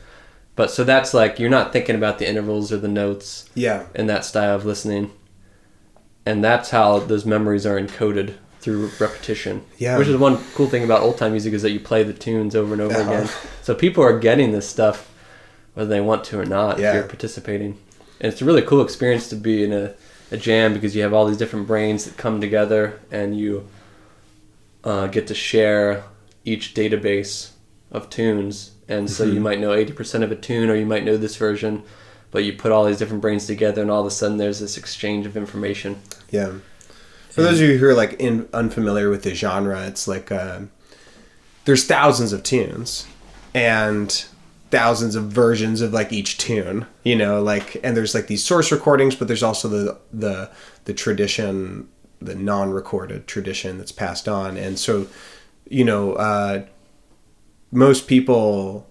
[0.55, 3.83] But so that's like you're not thinking about the intervals or the notes Yeah.
[3.93, 5.11] in that style of listening,
[6.25, 9.63] and that's how those memories are encoded through repetition.
[9.77, 9.97] Yeah.
[9.97, 12.55] Which is one cool thing about old time music is that you play the tunes
[12.55, 13.11] over and over Uh-huh.
[13.11, 13.29] again.
[13.61, 15.09] So people are getting this stuff
[15.75, 16.89] whether they want to or not Yeah.
[16.89, 17.77] if you're participating.
[18.19, 19.93] And it's a really cool experience to be in a,
[20.31, 23.67] a jam because you have all these different brains that come together and you
[24.83, 26.03] uh, get to share
[26.47, 27.51] each database
[27.91, 28.71] of tunes.
[28.87, 29.33] And so Mm-hmm.
[29.35, 31.83] you might know 80% of a tune or you might know this version,
[32.31, 34.77] but you put all these different brains together and all of a sudden there's this
[34.77, 36.01] exchange of information.
[36.31, 36.53] Yeah.
[37.29, 40.61] For those of you who are like in, unfamiliar with the genre, it's like uh,
[41.65, 43.05] there's thousands of tunes
[43.53, 44.25] and
[44.71, 48.71] thousands of versions of like each tune, you know, like and there's like these source
[48.71, 50.49] recordings, but there's also the the
[50.85, 51.87] the tradition,
[52.19, 55.05] the non-recorded tradition that's passed on, and so
[55.69, 56.65] you know, uh,
[57.71, 58.87] most people,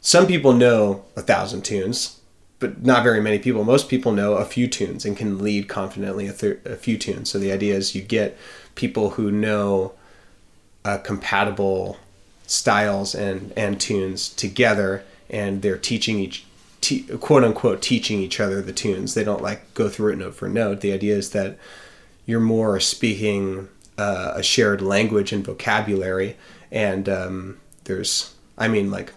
[0.00, 2.20] some people know a thousand tunes,
[2.58, 3.64] but not very many people.
[3.64, 7.30] Most people know a few tunes and can lead confidently a, thir- a few tunes.
[7.30, 8.38] So the idea is you get
[8.74, 9.92] people who know
[10.84, 11.98] uh, compatible
[12.46, 16.44] styles and and tunes together, and they're teaching each
[16.80, 19.14] te- quote unquote teaching each other the tunes.
[19.14, 20.80] They don't like go through it note for note.
[20.80, 21.58] The idea is that
[22.26, 23.68] you're more speaking
[24.02, 26.36] uh, a shared language and vocabulary,
[26.72, 29.12] and um, there's I mean like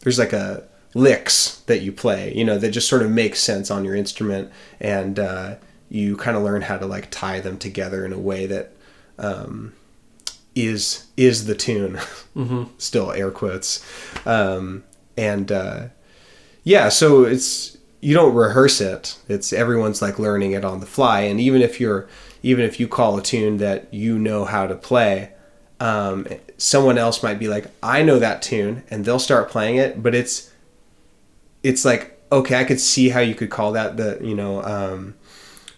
[0.00, 0.64] there's like a
[0.94, 4.50] licks that you play, you know, that just sort of make sense on your instrument,
[4.80, 5.56] and uh,
[5.90, 8.72] you kind of learn how to like tie them together in a way that
[9.18, 9.74] um,
[10.54, 12.00] is is the tune.
[12.78, 13.84] Still air quotes,
[14.24, 14.84] um,
[15.18, 15.88] and uh,
[16.64, 19.18] yeah, so it's you don't rehearse it.
[19.28, 22.08] It's everyone's like learning it on the fly, and even if you're
[22.42, 25.32] even if you call a tune that you know how to play.
[25.78, 26.26] Um,
[26.58, 30.14] someone else might be like, I know that tune, and they'll start playing it, but
[30.14, 30.50] it's
[31.62, 35.14] it's like okay i could see how you could call that the you know um,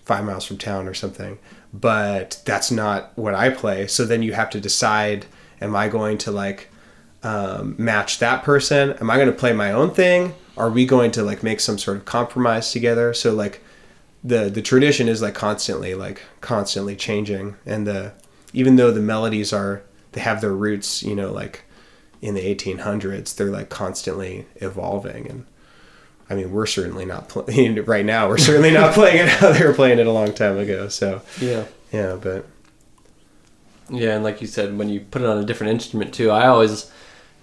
[0.04, 1.38] five miles from town or something
[1.72, 3.86] but that's not what i play.
[3.86, 5.26] So then you have to decide
[5.60, 6.68] am i going to like
[7.22, 8.92] um, match that person?
[9.00, 10.34] Am i going to play my own thing?
[10.56, 13.14] Are we going to like make some sort of compromise together?
[13.14, 13.62] So like
[14.24, 18.12] the the tradition is like constantly like constantly changing and the
[18.52, 21.64] even though the melodies are they have their roots you know like
[22.20, 25.44] in the 1800s they're like constantly evolving and
[26.30, 28.26] I mean, we're certainly not playing it right now.
[28.26, 30.88] We're certainly not playing it how they were playing it a long time ago.
[30.88, 31.64] So Yeah.
[31.92, 32.46] yeah, but
[33.90, 36.46] Yeah, and like you said, when you put it on a different instrument too, I
[36.46, 36.90] always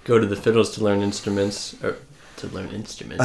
[0.05, 1.97] go to the fiddles to learn instruments or
[2.39, 3.23] to learn instruments.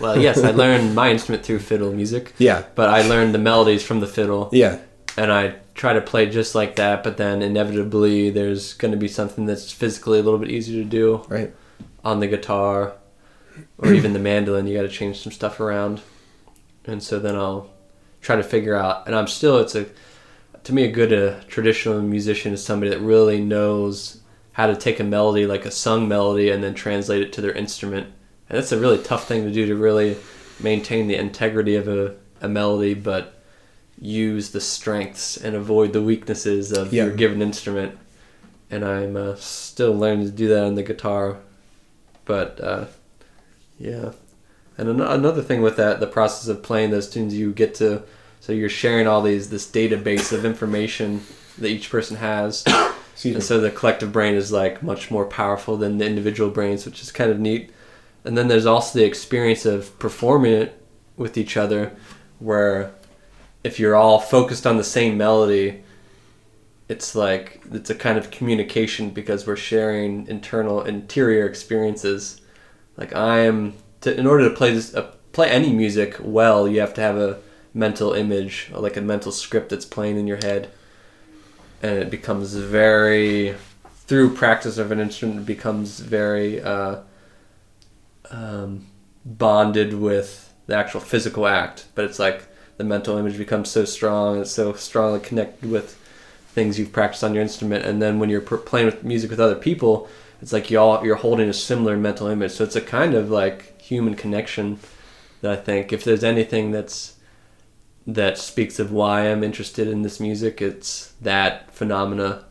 [0.00, 3.82] Well, yes, I learned my instrument through fiddle music, yeah, but I learned the melodies
[3.82, 4.78] from the fiddle, yeah,
[5.16, 7.02] and I try to play just like that.
[7.02, 10.88] But then inevitably, there's going to be something that's physically a little bit easier to
[10.88, 11.54] do right.
[12.04, 12.94] on the guitar
[13.78, 14.66] or even the mandolin.
[14.66, 16.00] You got to change some stuff around,
[16.84, 17.70] and so then I'll
[18.20, 19.06] try to figure out.
[19.06, 19.86] And I'm still, it's a
[20.64, 24.20] to me a good uh, traditional musician is somebody that really knows
[24.52, 27.52] how to take a melody like a sung melody and then translate it to their
[27.52, 28.12] instrument.
[28.52, 30.18] And that's a really tough thing to do to really
[30.60, 33.40] maintain the integrity of a, a melody, but
[33.98, 37.06] use the strengths and avoid the weaknesses of Yeah.
[37.06, 37.98] your given instrument.
[38.70, 41.38] And I'm uh, still learning to do that on the guitar,
[42.26, 42.84] but uh,
[43.78, 44.12] yeah.
[44.76, 48.02] And an- another thing with that, the process of playing those tunes, you get to
[48.40, 51.22] So you're sharing all these this database of information
[51.58, 52.64] that each person has.
[53.24, 57.02] And so the collective brain is like much more powerful than the individual brains, which
[57.02, 57.70] is kind of neat.
[58.24, 60.80] And then there's also the experience of performing it
[61.16, 61.92] with each other,
[62.38, 62.92] where
[63.64, 65.82] if you're all focused on the same melody,
[66.88, 72.40] it's like it's a kind of communication because we're sharing internal interior experiences.
[72.96, 76.80] Like I am, to, in order to play this, uh, play any music well, you
[76.80, 77.38] have to have a
[77.74, 80.70] mental image, like a mental script that's playing in your head
[81.82, 83.54] and it becomes very
[84.06, 86.96] through practice of an instrument it becomes very uh,
[88.32, 88.86] um,
[89.24, 94.40] bonded with the actual physical act but it's like the mental image becomes so strong
[94.40, 95.98] it's so strongly connected with
[96.48, 99.40] things you've practiced on your instrument and then when you're per- playing with music with
[99.40, 100.08] other people
[100.40, 103.30] it's like you all you're holding a similar mental image so it's a kind of
[103.30, 104.78] like human connection
[105.40, 107.16] that i think if there's anything that's
[108.06, 110.60] that speaks of why I'm interested in this music.
[110.60, 112.44] It's that phenomena,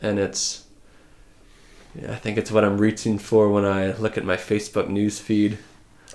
[0.00, 0.63] and it's.
[2.00, 5.18] Yeah, I think it's what I'm reaching for when I look at my Facebook news
[5.20, 5.58] feed.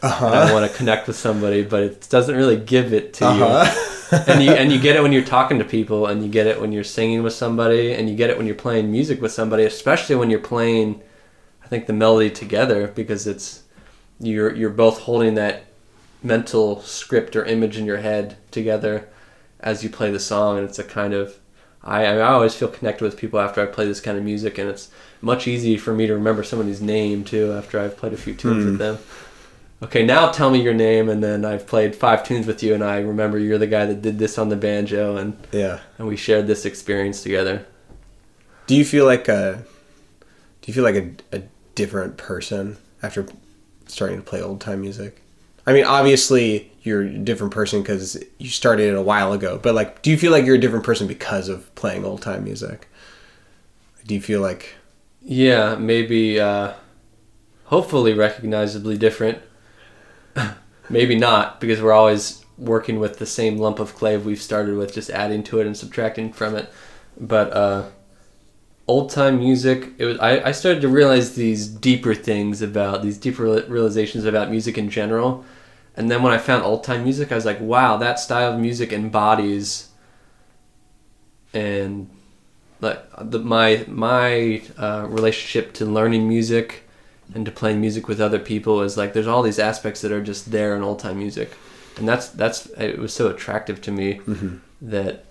[0.01, 3.25] Uh And I want to connect with somebody, but it doesn't really give it to
[3.27, 4.17] Uh you.
[4.27, 6.59] and you and you get it when you're talking to people, and you get it
[6.59, 9.63] when you're singing with somebody, and you get it when you're playing music with somebody,
[9.63, 11.01] especially when you're playing.
[11.63, 13.63] I think the melody together because it's
[14.19, 15.65] you're you're both holding that
[16.23, 19.07] mental script or image in your head together
[19.59, 21.38] as you play the song, and it's a kind of
[21.84, 24.69] I, I always feel connected with people after I play this kind of music, and
[24.69, 24.89] it's
[25.21, 28.63] much easier for me to remember somebody's name too after I've played a few tunes
[28.63, 28.69] Hmm.
[28.71, 28.97] with them.
[29.82, 32.84] Okay, now tell me your name, and then I've played five tunes with you, and
[32.84, 35.80] I remember you're the guy that did this on the banjo, and, Yeah.
[35.97, 37.65] and we shared this experience together.
[38.67, 39.63] Do you feel like a
[40.61, 40.95] Do you feel like
[41.32, 41.41] a, a
[41.75, 43.25] different person after
[43.88, 45.21] starting to play old time music?
[45.65, 49.59] I mean, obviously you're a different person because you started it a while ago.
[49.61, 52.43] But like, do you feel like you're a different person because of playing old time
[52.43, 52.88] music?
[54.05, 54.75] Do you feel like
[55.21, 56.73] Yeah, maybe, uh,
[57.65, 59.39] hopefully recognizably different.
[60.89, 64.93] maybe not, because we're always working with the same lump of clay we've started with,
[64.93, 66.71] just adding to it and subtracting from it.
[67.19, 67.89] But uh,
[68.88, 70.19] old time music, it was.
[70.19, 74.89] I, I started to realize these deeper things about these deeper realizations about music in
[74.89, 75.45] general.
[76.00, 78.60] And then when I found old time music, I was like, wow, that style of
[78.60, 79.89] music embodies
[81.54, 82.10] and
[82.80, 86.84] like the, my my uh, relationship to learning music
[87.36, 90.24] and to playing music with other people is like there's all these aspects that are
[90.24, 91.52] just there in old time music,
[91.97, 94.22] and that's that's it was so attractive to me
[94.82, 95.26] that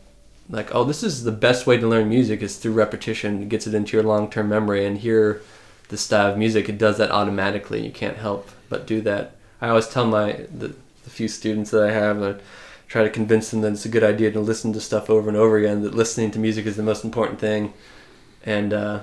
[0.50, 3.42] like oh this is the best way to learn music is through repetition.
[3.42, 4.84] It gets it into your long term memory.
[4.84, 5.40] And here
[5.88, 7.86] the style of music it does that automatically.
[7.86, 11.82] You can't help but do that I always tell my the, the few students that
[11.82, 12.34] I have I
[12.88, 15.36] try to convince them that it's a good idea to listen to stuff over and
[15.36, 17.74] over again that listening to music is the most important thing.
[18.44, 19.00] And uh,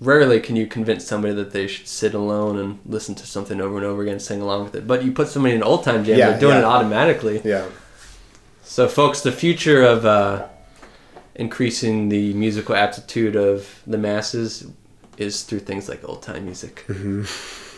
[0.00, 3.76] rarely can you convince somebody that they should sit alone and listen to something over
[3.76, 4.86] and over again and sing along with it.
[4.86, 6.60] But you put somebody in an old time jam Yeah, they're doing yeah.
[6.60, 7.40] it automatically.
[7.42, 7.66] Yeah?
[8.62, 10.46] so, folks, the future of uh,
[11.34, 14.70] increasing the musical aptitude of the masses
[15.16, 16.84] is through things like old time music,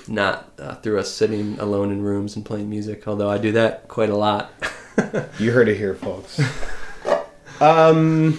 [0.09, 3.07] not uh, through us sitting alone in rooms and playing music.
[3.07, 4.53] Although I do that quite a lot.
[5.39, 6.41] You heard it here, folks.
[7.61, 8.39] um,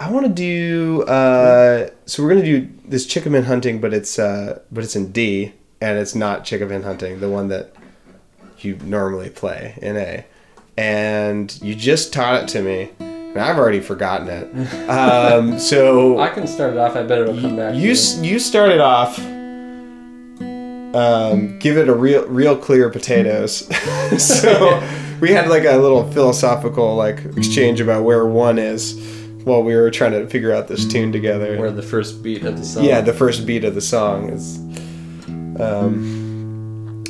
[0.00, 1.02] I want to do.
[1.02, 5.52] Uh, so we're gonna do this Chinquapin hunting, but it's uh, but it's in D,
[5.80, 7.72] and it's not Chinquapin hunting, the one that
[8.58, 10.24] you normally play in A.
[10.76, 14.50] And you just taught it to me, and I've already forgotten it.
[14.90, 16.96] Um, so I can start it off.
[16.96, 17.76] I bet it'll come back.
[17.76, 19.18] you s- you started off.
[20.94, 23.66] Um, give it a real real clear potatoes.
[24.18, 24.82] so
[25.20, 28.98] we had like a little philosophical like exchange about where one is
[29.44, 31.58] while we were trying to figure out this tune together.
[31.58, 32.84] where the first beat of the song.
[32.84, 34.58] yeah, the first beat of the song is.
[35.60, 37.04] Um,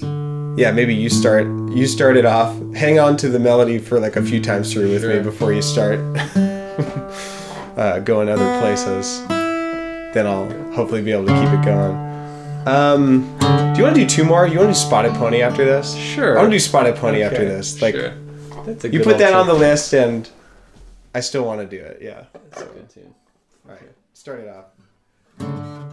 [0.57, 1.47] yeah, maybe you start.
[1.47, 2.57] You start it off.
[2.75, 5.63] Hang on to the melody for like a few times through with me before you
[5.63, 6.01] start
[7.77, 9.25] uh, going other places.
[9.29, 12.10] Then I'll hopefully be able to keep it going.
[12.67, 13.23] Um,
[13.75, 14.47] do you want to do two more?
[14.47, 15.95] You want to do Spotted Pony after this?
[15.95, 16.39] Sure.
[16.39, 17.81] I want to do Spotted Pony after this.
[17.81, 18.15] Like sure.
[18.67, 20.29] That's a you put that on the list, and
[21.15, 22.01] I still want to do it.
[22.03, 22.25] Yeah.
[22.33, 23.15] That's a good tune.
[23.69, 23.91] All right.
[24.13, 25.90] Start it off.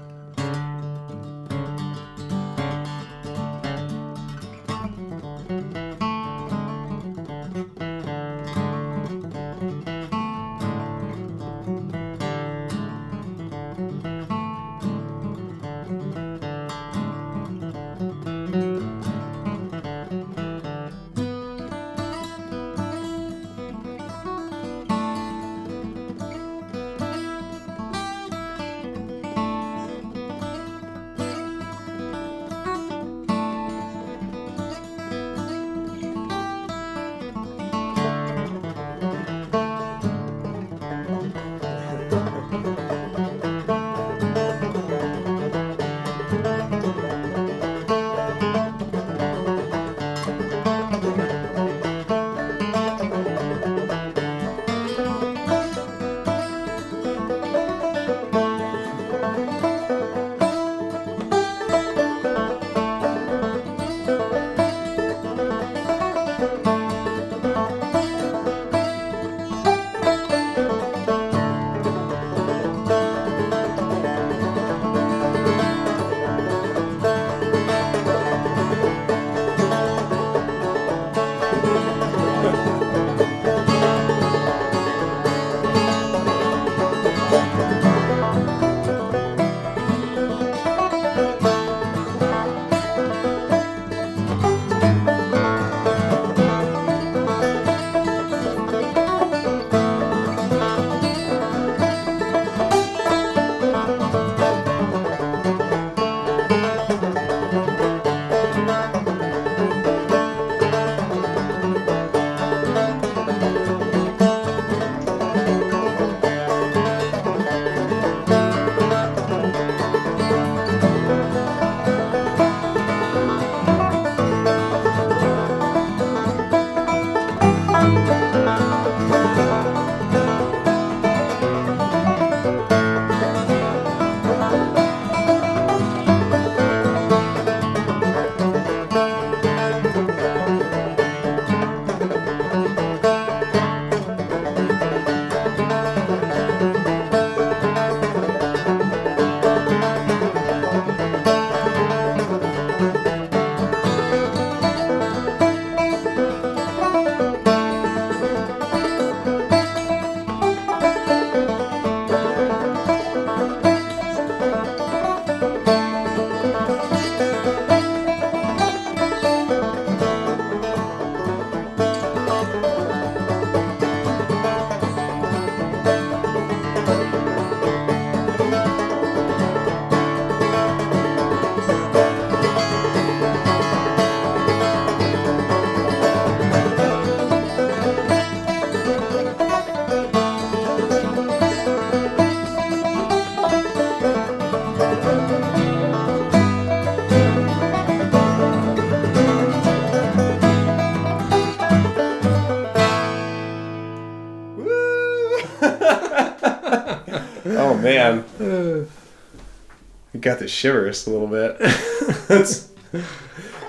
[210.17, 211.59] You got the shivers a little bit.
[212.27, 212.71] that's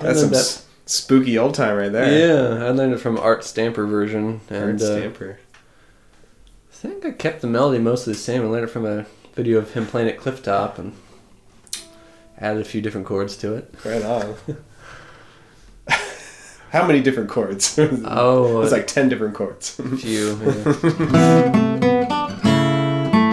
[0.01, 2.57] that's some that- s- spooky old time right there.
[2.57, 5.37] Yeah, I learned it from Art Stamper version, Art and uh, Stamper.
[6.71, 8.41] I think I kept the melody mostly the same.
[8.41, 10.95] I learned it from a video of him playing at Clifftop and
[12.39, 13.71] added a few different chords to it.
[13.85, 14.35] Right on.
[16.71, 17.77] How many different chords?
[17.77, 19.77] Oh, it's like ten different chords.
[19.77, 20.35] a few.
[20.43, 20.63] yeah.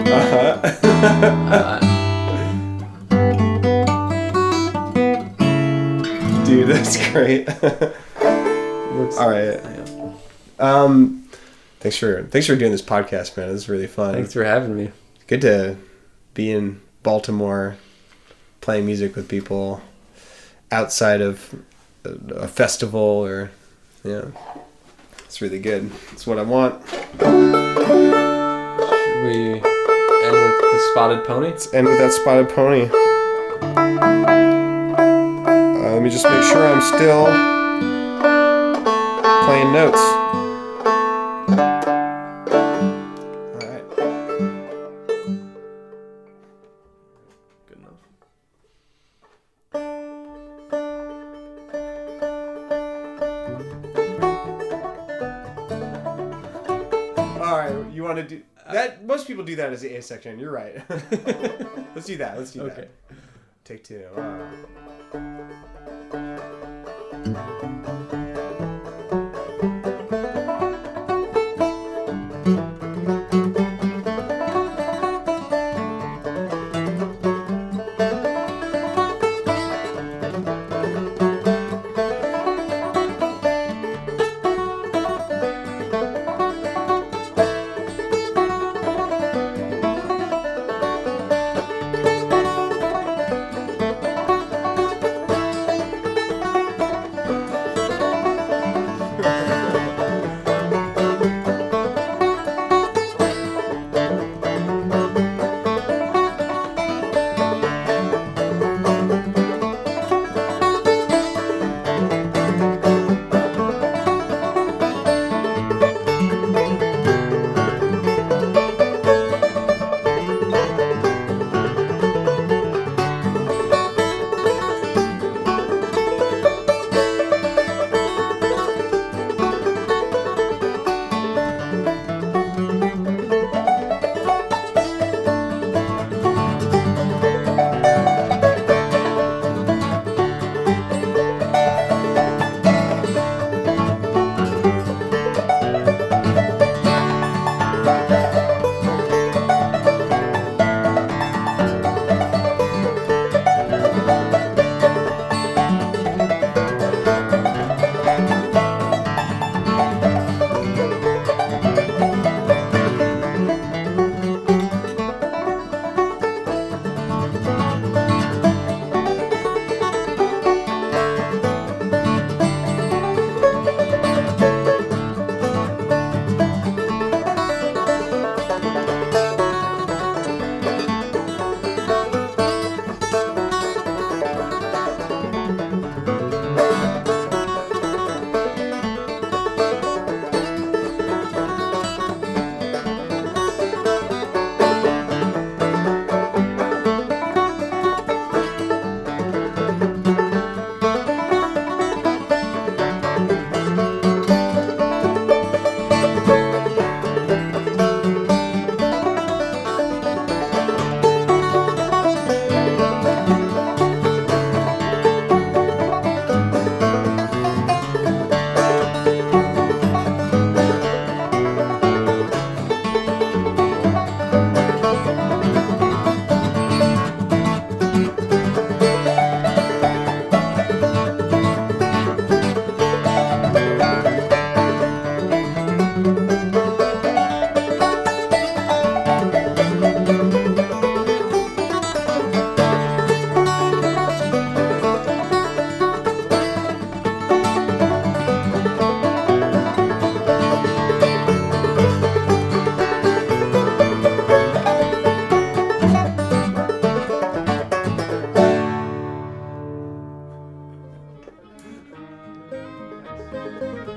[0.07, 0.61] uh-huh.
[1.51, 1.96] Uh,
[6.47, 7.49] Dude, that's great.
[8.21, 9.59] All right.
[9.61, 10.13] Yeah.
[10.59, 11.27] Um,
[11.81, 13.49] thanks for thanks for doing this podcast, man.
[13.49, 14.13] This is really fun.
[14.13, 14.91] Thanks for having me.
[15.27, 15.75] Good to
[16.33, 17.75] be in Baltimore,
[18.61, 19.81] playing music with people
[20.71, 21.53] outside of
[22.05, 23.51] a, a festival or
[24.05, 24.25] yeah.
[25.25, 25.91] It's really good.
[26.13, 26.81] It's what I want.
[26.89, 27.25] Should
[29.25, 31.49] we end with the spotted pony?
[31.49, 32.87] Let's end with that spotted pony.
[35.87, 37.25] Uh, let me just make sure I'm still
[39.45, 40.01] playing notes.
[43.53, 43.85] All right.
[47.67, 48.01] Good enough.
[57.39, 57.73] All right.
[57.93, 59.05] You want to do that?
[59.05, 60.39] Most people do that as the A section.
[60.39, 60.81] You're right.
[61.95, 62.37] Let's do that.
[62.37, 62.75] Let's do Okay.
[62.81, 62.89] that.
[63.63, 64.05] Take two.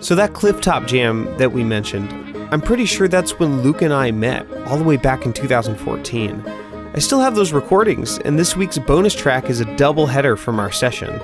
[0.00, 2.10] So that clifftop jam that we mentioned,
[2.52, 6.42] I'm pretty sure that's when Luke and I met, all the way back in 2014.
[6.92, 10.58] I still have those recordings, and this week's bonus track is a double header from
[10.58, 11.20] our session.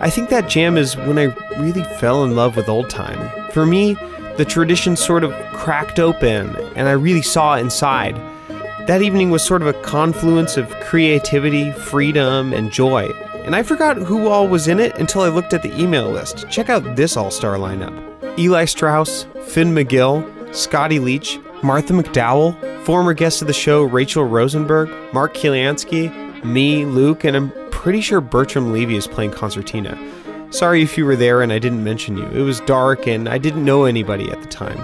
[0.00, 3.30] I think that jam is when I really fell in love with old time.
[3.52, 3.94] For me,
[4.36, 8.16] the tradition sort of cracked open, and I really saw inside.
[8.86, 13.10] That evening was sort of a confluence of creativity, freedom, and joy.
[13.46, 16.48] And I forgot who all was in it until I looked at the email list.
[16.50, 23.14] Check out this all star lineup Eli Strauss, Finn McGill, Scotty Leach, Martha McDowell, former
[23.14, 28.72] guest of the show Rachel Rosenberg, Mark Kiliansky, me, Luke, and I'm pretty sure Bertram
[28.72, 29.96] Levy is playing concertina.
[30.50, 32.26] Sorry if you were there and I didn't mention you.
[32.26, 34.78] It was dark and I didn't know anybody at the time.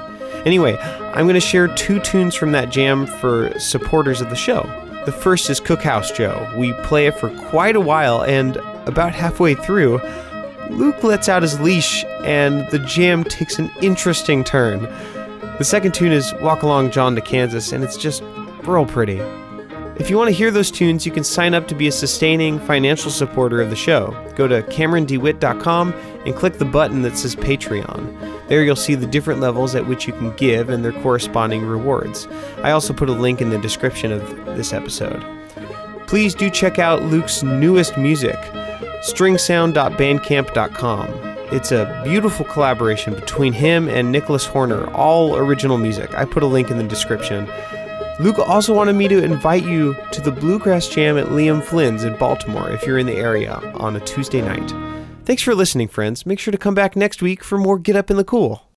[0.47, 4.63] Anyway, I'm going to share two tunes from that jam for supporters of the show.
[5.05, 6.49] The first is Cookhouse Joe.
[6.57, 10.01] We play it for quite a while, and about halfway through,
[10.71, 14.83] Luke lets out his leash and the jam takes an interesting turn.
[15.59, 18.23] The second tune is Walk Along John to Kansas, and it's just
[18.63, 19.19] real pretty.
[19.97, 22.59] If you want to hear those tunes, you can sign up to be a sustaining
[22.61, 24.17] financial supporter of the show.
[24.37, 25.93] Go to CameronDewitt.com
[26.25, 28.32] and click the button that says Patreon.
[28.49, 32.29] There you'll see the different levels at which you can give and their corresponding rewards.
[32.63, 35.25] I also put a link in the description of this episode.
[36.07, 38.37] Please do check out Luke's newest music,
[39.03, 41.09] stringsound.bandcamp.com.
[41.53, 46.13] It's a beautiful collaboration between him and Nicholas Horner, all original music.
[46.15, 47.49] I put a link in the description.
[48.21, 52.17] Luke also wanted me to invite you to the Bluegrass Jam at Liam Flynn's in
[52.19, 55.02] Baltimore if you're in the area on a Tuesday night.
[55.25, 56.27] Thanks for listening, friends.
[56.27, 58.63] Make sure to come back next week for more Get Up in the Cool.